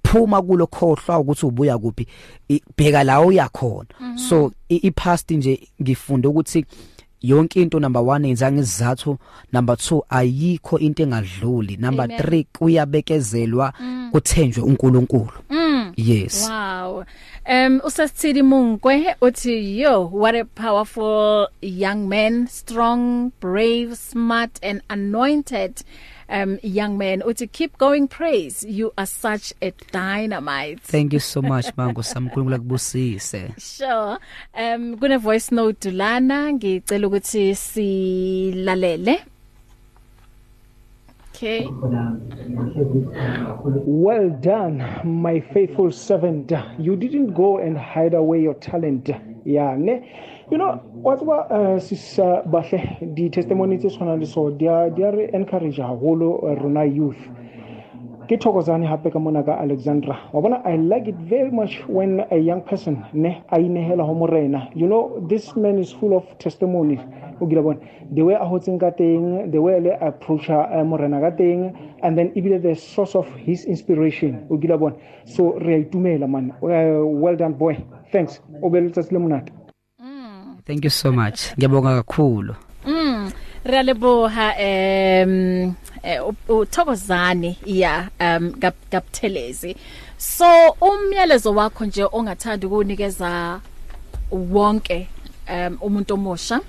[0.07, 2.07] phuma kulo khohlwa ukuthi ubuya kuphi
[2.49, 3.87] i- bheka la uyakhona
[4.29, 6.65] so i- ipast nje ngifunde ukuthi
[7.23, 9.19] yonke into number 1 yenza ngizathu
[9.53, 11.77] number 2 ayikho into engadluli.
[11.77, 12.21] Number Amen.
[12.21, 13.73] 3 kuyabekezelwa
[14.13, 15.31] kuthenjwe uNkulunkulu.
[15.97, 16.51] Yes.
[16.51, 17.05] Wow.
[17.47, 22.47] Um usasithili Munkwe uthi yo what a powerful young man.
[22.47, 25.73] Strong brave smart and anointed.
[26.31, 30.81] Um young man uthi keep going praise you are such a dynamite.
[30.83, 34.19] thank you so much mango samkhulunkulu akubusise Sure.
[34.55, 39.19] Um kune voice note lana ngicela ukuthi silalele.
[41.35, 41.67] Okay.
[43.87, 46.53] Well done, my faithful servant.
[46.79, 49.09] You didn't go and hide away your talent.
[49.47, 50.40] Yeah, ne?
[50.51, 51.79] You know, what about uh,
[52.51, 57.23] bahle di testimony tse tshwanang le so dia dia re encourage haholo uh, rona youth.
[58.31, 60.15] ke thokozane hape ka mona ka alexandra.
[60.33, 64.15] Wa bona i like it very much when a young person ne a inehela ho
[64.15, 64.71] morena.
[64.73, 67.01] You know this man is full of testimonies
[67.41, 67.81] o gila bona
[68.15, 72.17] the way a hotseng ka teng the way le approacha uh, morena ka teng and
[72.17, 74.47] then ebile the source of his inspiration.
[74.49, 74.97] O gila bona.
[75.27, 76.55] So re a itumela man.
[76.63, 77.83] Uh, well done boy.
[78.13, 78.39] Thanks.
[78.63, 79.51] O be le letsatsi le monate.
[80.67, 82.55] Thank you so much ngiyabonga kakhulu
[82.87, 83.33] Mm.
[83.65, 89.77] Re leboha em eh, u- uthokozani yeah um Kap- kapthelezi.
[90.19, 90.47] So
[90.81, 93.61] umyalezo wakho nje ongathanda ukunikeza
[94.31, 95.09] wonke
[95.49, 96.61] um umuntu omusha.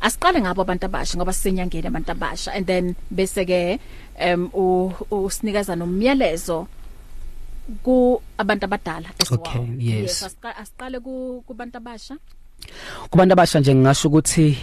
[0.00, 3.80] Asiqale ngabo abantu abasha ngoba sisenyangeni abantu abasha and then bese ke
[4.20, 4.50] um
[5.10, 6.66] usinikeza nomyalezo
[7.82, 10.22] ku abantu abadala as Okay, yes.
[10.22, 12.16] asiqa- asiqale ku kubantu abasha.
[13.10, 14.56] Kubantu abasha nje ngingasho ukuthi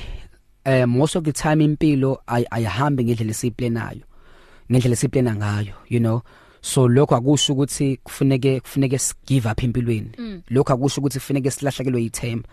[0.66, 4.04] eh most of the time impilo ay- ayihambi ngendlela esiyiplenayo
[4.72, 6.22] ngendlela esiplena ngayo you know.
[6.62, 10.42] So lokho akusho ukuthi kufuneke kufuneke give up empilweni.
[10.50, 12.50] Lokho akusho ukuthi kufuneke silahlekelwe yithemba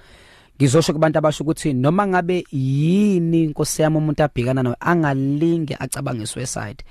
[0.56, 6.84] ngizosho kubantu abasho ukuthi noma ngabe yini inkosi yami umuntu abhekana nayo angalinge acabange suicide.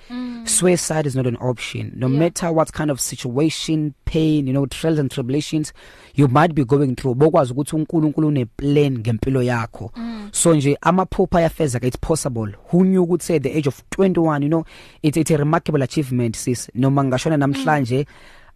[0.45, 1.91] Suicide is not an option.
[1.95, 2.19] No Yeah.
[2.19, 5.71] matter what kind of situation pain you know trials and tribulations
[6.15, 9.91] you might be going through bokwazi ukuthi uNkulunkulu une plan ngempilo yakho.
[10.32, 12.52] So nje amaphupha ayafezeka it's possible.
[12.71, 14.65] Who knew ukuthi at the age of 21 you know
[15.02, 16.69] it's, it's a remarkable achievement sis.
[16.76, 18.06] Noma ngashona namhlanje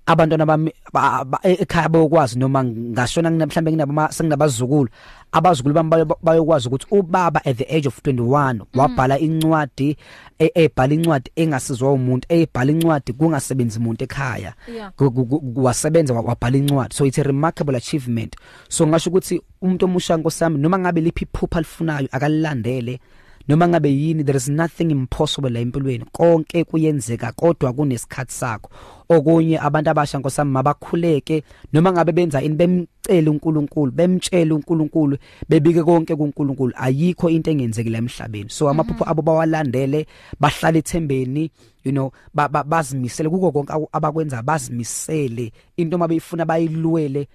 [0.08, 4.90] abantwana bami ba- ba- e- ekhaya bayokwazi noma ngashona mhlambe nginabo senginabazukululu
[5.32, 9.98] abazukulu bami bayo- bayokwazi ukuthi ubaba at the age of 21 wabhala incwadi
[10.40, 14.54] e- ebhala incwadi engasizwa umuntu ebhala incwadi kungasebenzi umuntu ekhaya.
[14.74, 14.92] Yeah.
[14.96, 16.96] Ku- ku- ku- wasebenza wa- wabhala incwadi.
[16.96, 18.36] So it's a remarkable achievement.
[18.70, 23.00] So ngasho ukuthi umuntu omusha nkosami noma ngabe liphi iphupha lifunayo akalilandele
[23.48, 26.06] noma ngabe yini there is nothing impossible la empilweni.
[26.12, 28.70] Konke kuyenzeka kodwa kunesikhathi sakho.
[29.10, 31.44] Okunye abantu abasha nkosami mabakhuleke
[31.74, 35.18] noma ngabe benza ini bemcela uNkulunkulu bemtshela uNkulunkulu
[35.50, 36.74] bebike konke kuNkulunkulu.
[36.76, 38.50] Ayikho into engenzeki la emhlabeni.
[38.50, 40.06] So amaphupho abo bawalandele
[40.40, 41.50] bahlala ethembeni
[41.84, 43.30] you know ba- ba- bazimisele.
[43.30, 45.52] Kuko konke aku- abakwenza bazimisele.
[45.78, 47.28] Into mabeyifuna bayilwele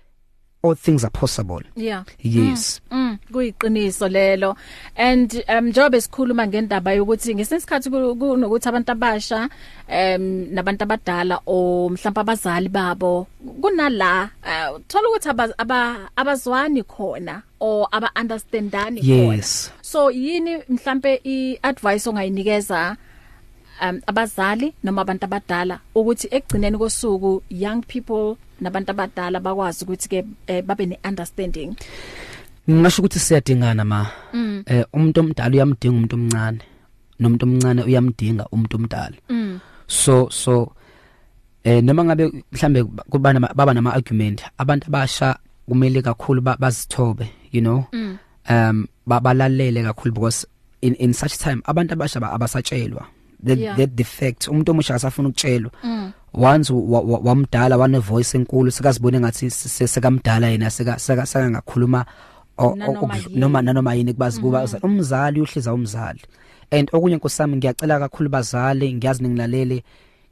[0.62, 2.04] all things are possible Yeah.
[2.22, 4.56] yes Mm, kuyiqiniso lelo.
[4.96, 9.48] And um njobe sikhuluma ngendaba yokuthi ngesikhathi kunokuthi abantu abasha
[9.88, 10.22] um
[10.54, 13.26] nabantu abadala o mhlawumbe abazali babo
[13.60, 19.72] kunala uh, thola ukuthi aba- aba- abazwani khona or aba understandani khona.
[19.82, 22.96] So yini mhlambe iadvice ongayinikeza
[23.82, 30.18] um abazali noma abantu abadala ukuthi ekugcineni kosuku young people nabantu abadala bakwazi ukuthi ke
[30.46, 31.74] eh, babe neunderstanding.
[32.70, 34.06] Ngisho ukuthi siyadingana ma.
[34.66, 36.60] Eh umuntu omdala uyamdinga umuntu omncane
[37.20, 39.16] nomuntu omncane uyamdinga umuntu omdala.
[39.86, 40.72] So so
[41.64, 47.26] eh noma ngabe mhlambe kuba nama- baba nama argument abantu abasha kumele kakhulu ba- bazithobe
[47.52, 47.84] you know?
[48.50, 50.46] Um babalalele kakhulu because
[50.82, 53.06] in in such time abantu abasha ba- abasatshelwa.
[53.46, 53.76] That Yeah.
[53.76, 55.70] that defect umuntu omusha akasafuna ukutshelwa.
[56.34, 61.50] Once wa- wa- wamdala wane voice enkulu sikazibone ngathi se- sekamdala yena seka seka seka
[61.50, 62.04] ngakhuluma
[62.58, 63.40] o- o- Nanoma okudlu- yini.
[63.40, 66.20] noma nanoma yini kubazi kuba umzali uhliza umzali
[66.70, 69.82] and okunye nkosami ngiyacela kakhulu bazali ngiyazi ningilalele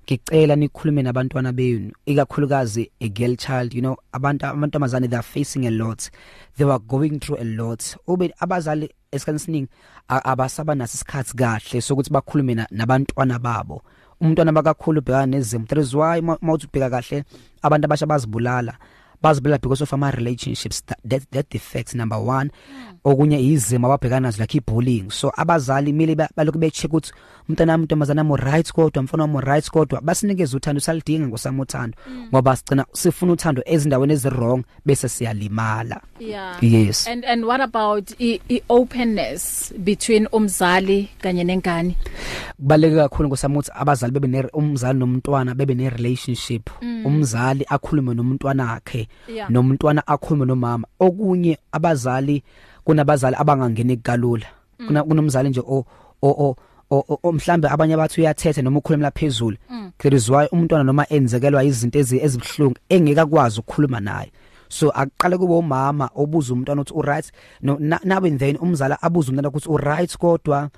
[0.06, 5.66] ngicela nikhulume nabantwana benu ikakhulukazi a girl child you know abantu amantombazane they are facing
[5.66, 6.10] a lot.
[6.56, 7.96] They were going through a lot.
[8.08, 9.68] Ube abazali esikhathini siningi
[10.08, 13.82] a- abasaba naso isikhathi kahle sokuthi bakhulume na- nabantwana babo.
[14.20, 17.24] Umntwana bakakhulu ubhekana nezimo that is why mawuthi ubheka kahle
[17.62, 18.74] abantu abasha bazibulala.
[19.22, 22.50] Bazibulala because of ama relationships that, that, that defects number 1
[23.04, 25.10] okunye izimo ababhekana nazo like ibullying.
[25.10, 27.12] So abazali mili balokhu becheck ukuthi
[27.48, 31.96] umntana wami ntombazana wami right kodwa mfana wami right kodwa basinikeze uthando salidinga ngosami uthando.
[32.32, 36.00] Ngoba sigcina sifuna uthando ezindaweni ezirong bese siyalimala.
[36.18, 36.64] Yeah.
[36.64, 37.06] Yes.
[37.06, 41.96] And and what about i, i openness between umzali kanye nengane?
[42.56, 46.70] Kubaleke kakhulu ngosami ukuthi abazali bebe ne umzali nomntwana bebe ne relationship
[47.04, 49.50] umzali akhulume nomntwana wakhe Yeah.
[49.50, 50.88] nomntwana akhulume nomama.
[51.00, 52.42] Okunye abazali
[52.84, 54.46] kunabazali abangangeni kalula.
[54.86, 55.84] Kuna kunomzali nje o
[56.22, 56.56] o
[56.90, 59.56] o o mhlambe abanye abathi uyathetha noma ukhulumela phezulu
[59.98, 64.32] that is why umntwana noma enzekelwa izinto ezi ezibhlungu engeke akwazi ukukhuluma naye.
[64.68, 67.32] So aqale kube umama obuza umntwana ukuthi u right
[67.62, 70.70] no na- nawe then umzala abuza umntwana ukuthi u right kodwa?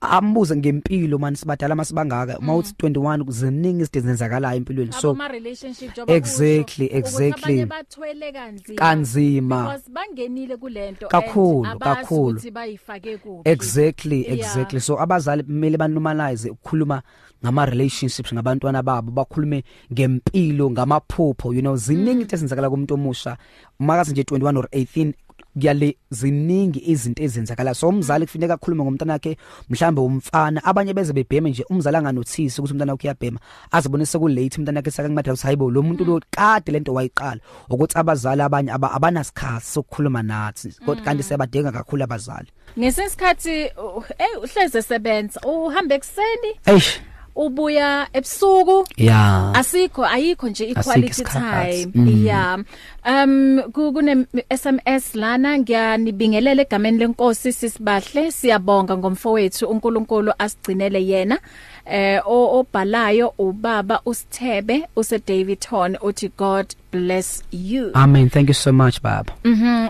[0.00, 2.38] Ambuze ngempilo manje sibadala masibangaka.
[2.40, 4.90] Mawuthi 21 ziningi izinto ezenzakalayo empilweni.
[4.90, 7.54] Abo so ma relationship joba Exactly, kusho, ukuthi exactly.
[7.54, 8.76] abanye bathwele kanzima.
[8.78, 9.62] Kanzima.
[9.62, 12.30] Because bangenile kulento Kakhulu, and abazi kakhulu.
[12.38, 13.50] ukuthi bayifake kuphi.
[13.50, 14.34] Exactly Yeah.
[14.38, 14.80] exactly.
[14.80, 17.02] So abazali kumele banormalize ukukhuluma
[17.44, 21.76] ngama relationships ngabantwana babo bakhulume ngempilo ngamaphupho you know.
[21.76, 23.36] Ziningi izinto ezenzakala kumuntu omusha.
[23.78, 25.12] Makazi nje 21 or 18
[25.60, 27.74] kuyale ziningi izinto ezenzakala.
[27.74, 29.36] So umzali kufanele akhulume ngomntana wakhe
[29.70, 30.64] mhlambe umfana.
[30.64, 33.40] Abanye beze bebheme nje umzali anganothisi ukuthi umntana wakhe uyabhema.
[33.70, 37.40] Azibone seku late umntana wakhe sakakumatha ukuthi hayibo lo muntu lo kade lento wayiqala.
[37.70, 40.72] Ukuthi abazali abanye aba- abanasikhathi sokukhuluma nathi.
[40.86, 42.48] Kodwa kanti siyabadinga kakhulu abazali.
[42.78, 47.00] Ngesikhathi uh, hey uhleze sebenza uhamba ekseni eish.
[47.36, 48.86] Ubuya ebusuku.
[48.96, 51.86] Yeah asikho ayikho nje equality time.
[51.94, 52.26] Mm.
[52.26, 52.58] yeah
[53.06, 58.30] um ku- kune SMS lana ngiyanibingelela egameni lenkosi sisibahle.
[58.32, 61.38] Siyabonga ngomfowethu uNkulunkulu asigcinele yena
[61.86, 67.90] eh obhalayo ubaba usithebe use Davidton uthi God bless you.
[67.94, 68.30] Amen.
[68.30, 69.32] Thank you so much baba.
[69.44, 69.88] Mhm.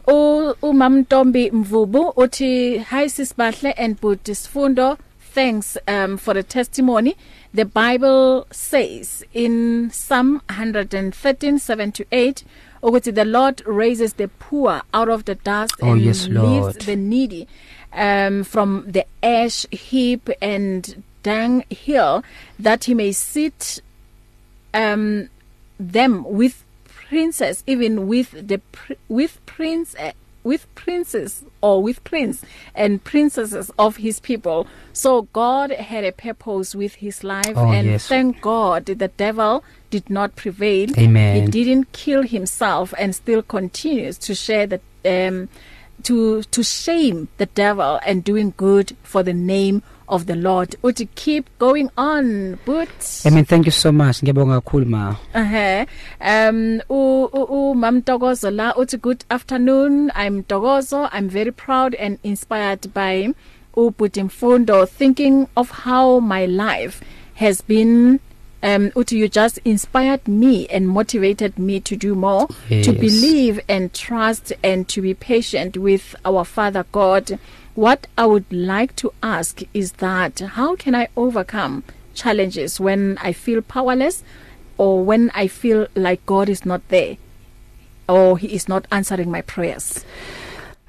[0.63, 4.97] Umamntombi Mvubu uthi hi sisibahle and Buddha Sifundo.
[5.37, 7.15] Thanks um for the testimony.
[7.53, 12.43] The bible says in psalm 113:7 to 8
[12.83, 16.97] ukuthi the lord raises the poor out of the dust Oh, and yes, lifts the
[16.97, 17.47] needy
[17.93, 22.25] um from the ash heap and dung hill
[22.59, 23.83] that he may sit
[24.73, 25.29] um
[25.79, 28.59] them with princess even with the
[29.09, 29.95] with prince
[30.47, 32.43] with princes or with prince
[32.75, 37.87] and princesses of his people so god had a purpose with his life Oh, and
[37.87, 38.07] yes.
[38.07, 41.43] thank god the devil did not prevail Amen.
[41.43, 45.49] he didn't kill himself and still continues to share the um
[46.03, 49.96] to to shame the devil and doing good for the name of
[50.27, 52.89] the lord uthi keep going on but
[53.27, 55.87] amen thank you so much ngiyabonga kakhulu ma Uh-huh.
[56.21, 60.11] Um u u Mam Togozo la uthi good afternoon.
[60.15, 61.09] I'm Togozo.
[61.13, 63.35] I'm very proud and inspired by
[63.77, 67.01] uButimfundo thinking of how my life
[67.35, 68.21] has been
[68.63, 72.85] um uthi you just inspired me and motivated me to do more Yes.
[72.87, 77.39] to believe and trust and to be patient with our Father God.
[77.77, 83.33] What I would like to ask is that how can I overcome challenges when I
[83.35, 84.25] feel powerless
[84.79, 87.19] or when I feel like God is not there
[88.09, 90.05] or he is not answering my prayers.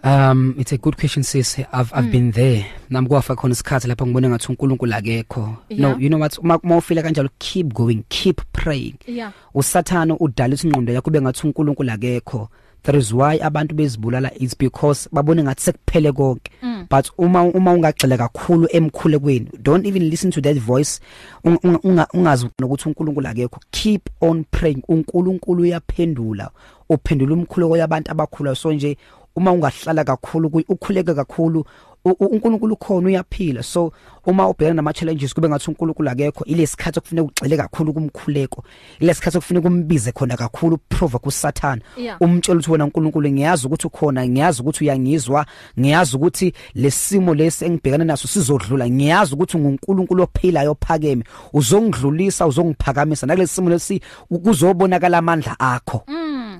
[0.04, 2.12] um it's a good question sis i've i've mm.
[2.12, 5.98] been there nami kwafa khona isikhathi lapho ngibone ngathi uNkulunkulu akekho no Yeah.
[6.00, 9.32] you know what uma ufila kanjalo keep going keep praying Yeah.
[9.54, 12.50] usathana udalisa ingqondo yakho kube ngathi uNkulunkulu akekho
[12.84, 16.52] that is why abantu bezibulala is because babone ngathi sekuphele konke.
[16.90, 21.00] But uma uma ungagxile kakhulu emkhulekweni don't even listen to that voice.
[21.44, 23.60] Ungazi nokuthi uNkulunkulu akekho.
[23.72, 24.84] Keep on praying.
[24.88, 26.52] uNkulunkulu uyaphendula.
[26.90, 28.98] Uphendula umkhuleko yabantu abakhula so nje
[29.36, 31.66] uma ungahlala kakhulu ukhuleke kakhulu
[32.12, 33.64] uNkulunkulu khona uyaphila.
[33.64, 33.94] So
[34.26, 38.64] uma ubhekana nama challenges kube ngathi uNkulunkulu akekho ilesikhathi okufanele ugxile kakhulu kumkhuleko
[39.00, 42.18] ilesikhathi okufanele kumbize khona kakhulu prova kuSathana Yeah.
[42.22, 45.46] umtshela ukuthi wena uNkulunkulu ngiyazi ukuthi ukhona ngiyazi ukuthi uyangizwa
[45.80, 53.28] ngiyazi ukuthi lesimo lesi engibhekana naso sizodlula ngiyazi ukuthi nguNkulunkulu ophilayo ophakeme uzongidlulisa uzongiphakamisa.
[53.28, 54.02] Nakulesi simo lesi
[54.44, 56.04] kuzobonakala amandla akho.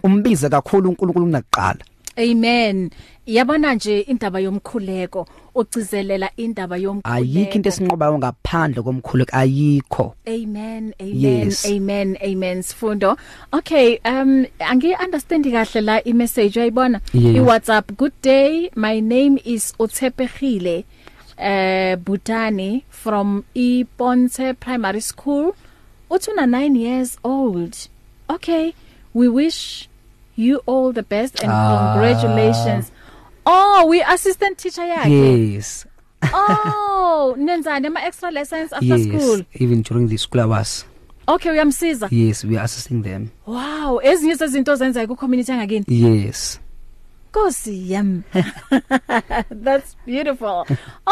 [0.04, 2.90] Umbize kakhulu uNkulunkulu kunaqala Amen.
[3.26, 7.10] Yabona nje indaba yomkhuleko ugcizelela indaba yomkhuleko.
[7.10, 10.94] ayikho into esinqobayo ngaphandle komkhuleko ayikho Amen.
[11.00, 11.46] Amen.
[11.46, 11.66] Yes.
[11.66, 12.18] Amen.
[12.24, 12.62] Amen.
[12.64, 13.18] Sifundo.
[13.54, 17.02] Okay, um angi understand kahle la i message uyayibona?
[17.14, 17.36] Yes.
[17.36, 17.98] I WhatsApp.
[17.98, 18.70] Good day.
[18.76, 20.86] My name is Otsepegile
[21.38, 25.54] uh Butani from Iponte Primary School.
[26.10, 27.76] Utuna 9 years old.
[28.30, 28.74] Okay.
[29.14, 29.90] We wish
[30.38, 31.94] you all the best and Ah.
[31.94, 32.92] congratulations.
[33.46, 35.54] Oh, we assistant teacher yakhe.
[35.56, 35.86] yes
[36.34, 39.42] Oh, nenzani ama extra lessons after yes school?
[39.60, 40.86] even during the school hours
[41.28, 42.08] Okay, uyamsiza.
[42.12, 45.86] yes we are assisting them Wow, ezinye sezinto zenzayo ku community yangakini.
[45.88, 46.60] yes
[47.32, 48.24] Nkosi yam.
[49.52, 50.66] That's beautiful.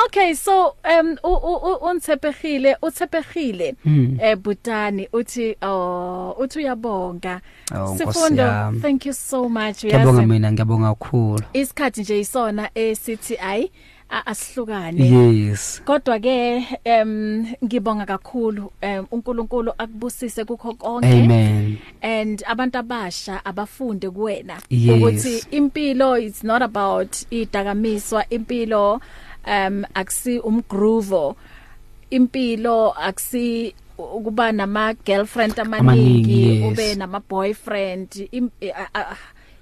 [0.05, 4.17] Okay, so um u- u- u- uNtsepegile, uTsepegile Hmm.
[4.21, 7.41] eh Butani uthi oh uthi uyabonga.
[7.71, 8.79] Oh, Nkosi Sifundo, yami.
[8.81, 9.83] thank you so much.
[9.83, 13.71] ngiyabonga Uyazi, mina ngiyabonga kakhulu Isikhathi nje isona eCTI
[14.09, 15.05] asihlukane.
[15.47, 15.81] yes.
[15.85, 21.07] Kodwa ke em ngibonga kakhulu em uNkulunkulu akubusise kukho konke.
[21.07, 21.77] amen.
[22.01, 24.61] And abantu abasha abafunde kuwena.
[24.71, 29.01] Ukuthi impilo it's not about idakamiswa impilo
[29.47, 31.35] um akusi umgroove
[32.09, 38.29] impilo akusi ukuba nama girlfriend amaningi ube nama boyfriend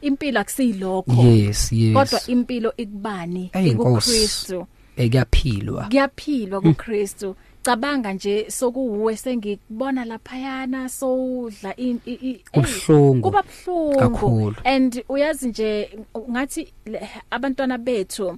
[0.04, 1.22] impilo akusilokho.
[1.24, 1.94] Yes yes.
[1.94, 3.50] Kodwa impilo ikubani?
[3.54, 4.12] Ey, Nkosi.
[4.12, 6.62] ikuKristu ekuyaphilwa kuyaphilwa.
[6.62, 7.36] kuKristu.
[7.64, 13.22] Cabanga nje sokuwe sengikubona laphayana sowudla in i- i- ey, Kubuhlungu.
[13.22, 14.00] kuba buhlungu.
[14.00, 14.56] Kakhulu.
[14.64, 15.90] and uyazi nje
[16.32, 18.38] ngathi le- abantwana bethu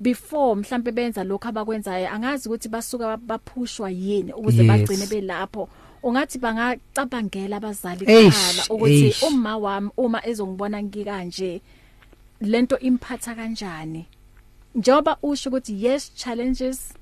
[0.00, 4.68] before mhlambe benza lokho abakwenzayo angazi ukuthi basuka baphushwa yini ukuze Yes.
[4.68, 5.68] bagcine belapho.
[6.06, 9.22] Ungathi bangacabangela abazali Eish, kuqala ukuthi eish.
[9.22, 11.60] uma wami uma ezongibona ngikanje
[12.40, 14.06] lento imphatha kanjani
[14.74, 16.94] njoba usho ukuthi yes challenges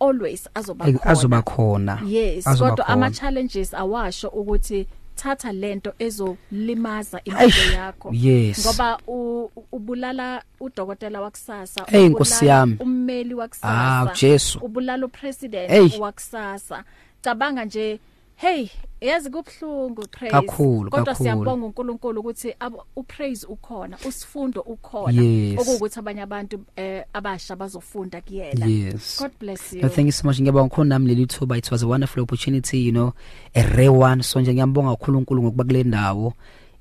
[0.00, 2.94] always azoba Ey, khona azoba khona yes Azoba kodwa khona.
[2.94, 8.66] ama challenges awasho ukuthi thatha lento ezolimaza impilo Eish, yakho yes.
[8.66, 12.76] ngoba u- ubulala udokotela wakusasa Ey, ubulala Nkosi yami.
[12.80, 14.58] ummeli wakusasa Ah, Jesu.
[14.62, 15.98] ubulala upresident Ey.
[15.98, 16.84] wakusasa
[17.22, 18.00] cabanga nje
[18.40, 18.68] hey
[19.00, 20.30] yazi kubhlungu praise.
[20.36, 21.16] Kakhulu, kodwa kakhulu.
[21.24, 25.22] siyabonga uNkulunkulu ukuthi abo- upraise ukhona usifundo ukhona.
[25.22, 25.60] Yes.
[25.60, 28.66] okuwukuthi abanye abantu eh, abasha bazofunda kuyena.
[28.66, 29.18] Yes.
[29.22, 29.82] God bless you.
[29.82, 30.40] No, thank you so much.
[30.40, 31.56] Ngiyabonga khona nami leli thuba.
[31.58, 33.12] It was a wonderful opportunity you know
[33.54, 34.22] a rare one.
[34.22, 36.32] So nje ngiyambonga kakhulu uNkulunkulu ngokuba kule ndawo.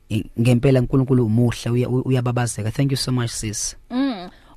[0.10, 3.76] I- ngempela uNkulunkulu umuhle uya- uyababazeka thank you so much sis.
[3.90, 4.09] Mm.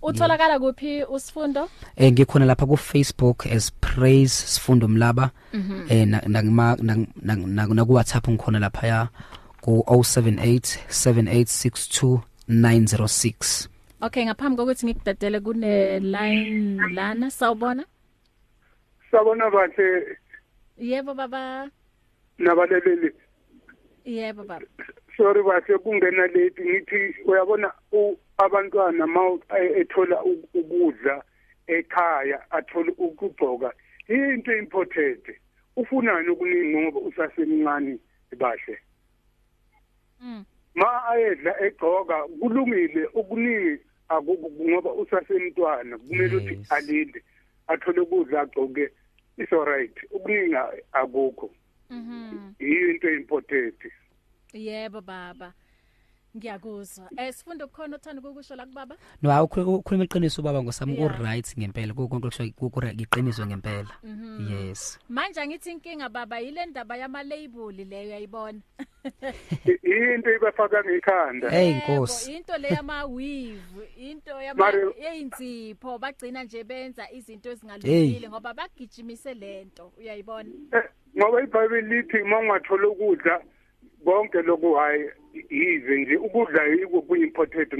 [0.02, 1.68] Utholakala kuphi usifundo?
[1.96, 5.30] eh ngikhona lapha ku Facebook as Praise Sifundo Mlaba
[5.88, 9.08] eh na na na- na na ku WhatsApp ngikhona lapha ya
[9.60, 13.68] ku 078 7862 906
[14.02, 17.84] Okay, ngaphambi kokuthi ngikudedele kune line lana sawubona?
[19.10, 20.18] sabona bahle
[20.78, 21.70] Yebo baba.
[22.38, 23.10] nabaleleli
[24.04, 24.66] Yebo baba.
[25.16, 29.20] sorry bahle kungena late ngithi uyabona u- abantwana ma
[29.80, 31.22] ethola u- ukudla
[31.66, 33.72] ekhaya athola ukugcoka
[34.08, 35.24] into important
[35.76, 37.98] ufunani okuningi ngoba usasemncane
[38.38, 38.78] bahle
[40.20, 40.44] Mm.
[40.74, 43.78] ma ayedla egcoka kulungile okuningi
[44.68, 47.22] ngoba usasemntwana kumele ukuthi alinde
[47.68, 48.88] athole ukudla agcoke
[49.38, 50.56] is alright okuningi
[50.92, 51.50] akukho
[51.90, 52.52] Mhm.
[52.60, 53.74] yiyo into important
[54.52, 55.52] Yebo baba.
[56.36, 57.08] Ngiyakuzwa.
[57.16, 58.96] Eh sifundo kukhona uthanda ukusho la kubaba?
[59.22, 61.20] no awukhuluma iqiniso baba ngosami ku Yeah.
[61.20, 63.90] right ngempela konke kusho ku iqiniso ngempela
[64.48, 68.60] yes Manje angithi inkinga baba yile ndaba yama label leyo yayibona.
[69.64, 69.78] I-
[70.16, 76.64] into ibafaka ngekhanda Hey Yebo, Nkosi Into leyama weave, into yama Mari- einzipho bagcina nje
[76.64, 80.48] benza izinto ezingalungile ngoba bagijimise lento, uyayibona?
[80.72, 80.84] Eh,
[81.18, 83.42] ngoba ibhayibheli lithi uma ungathola ukudla
[84.04, 85.10] konke lokhu hayi
[85.50, 87.72] yize nje ukudla yiko kuyi-important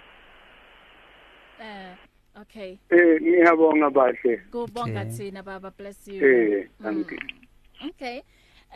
[1.60, 1.94] Eh
[2.40, 2.78] Okay.
[2.90, 6.26] eh ngiyabonga bahle Kubonga thina baba bless you.
[6.26, 7.18] eh thank you
[7.88, 8.22] Okay.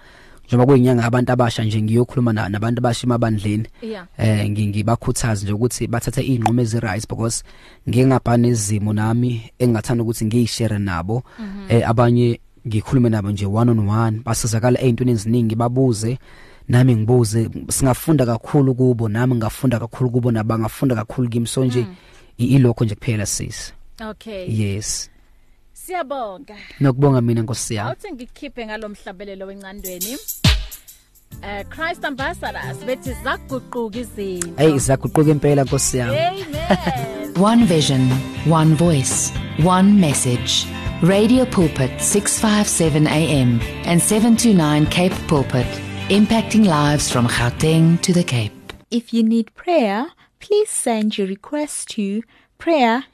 [0.46, 3.66] njengoba kuyinyanga abantu abasha nje ngiyokhuluma na- nabantu abasha emabandleni.
[3.82, 4.06] Yeah.
[4.18, 7.44] Eh ngi- ngibakhuthaza nje ukuthi bathathe inqomo ezi right because
[7.88, 11.22] ngingabhana izimo nami engathanda ukuthi ngiyishare nabo.
[11.68, 16.18] Eh abanye ngikhulume nabo nje one on one basizakala ezintweni eziningi babuze
[16.68, 21.46] nami ngibuze singafunda kakhulu kubo nami ngafunda kakhulu kubo nabangafunda kakhulu kimi.
[21.46, 21.86] So nje
[22.38, 23.72] i- ilokho nje kuphela sis.
[24.10, 24.48] Okay.
[24.48, 25.10] Yes.
[25.90, 26.56] Siyabonga.
[26.80, 27.90] Nokubonga mina nkosi yami.
[27.90, 30.16] Awuthi ngikhiphe ngalomhlabelelo wencandweni.
[31.42, 34.62] Eh Christ ambassadors bethi zaguquka izinto.
[34.62, 36.16] Hey zaguquka impela nkosi yami.
[36.16, 37.34] Amen.
[37.50, 38.10] One vision,
[38.46, 39.32] one voice,
[39.62, 40.66] one message.
[41.02, 45.66] Radio Pulpit 657 AM and 729 Cape Pulpit,
[46.10, 48.52] impacting lives from Gauteng to the Cape.
[48.90, 50.08] If you need prayer,
[50.40, 52.22] please send your request to
[52.58, 53.04] prayer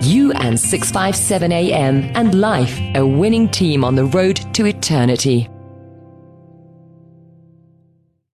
[0.00, 5.50] You and 657 AM and life, a winning team on the road to eternity.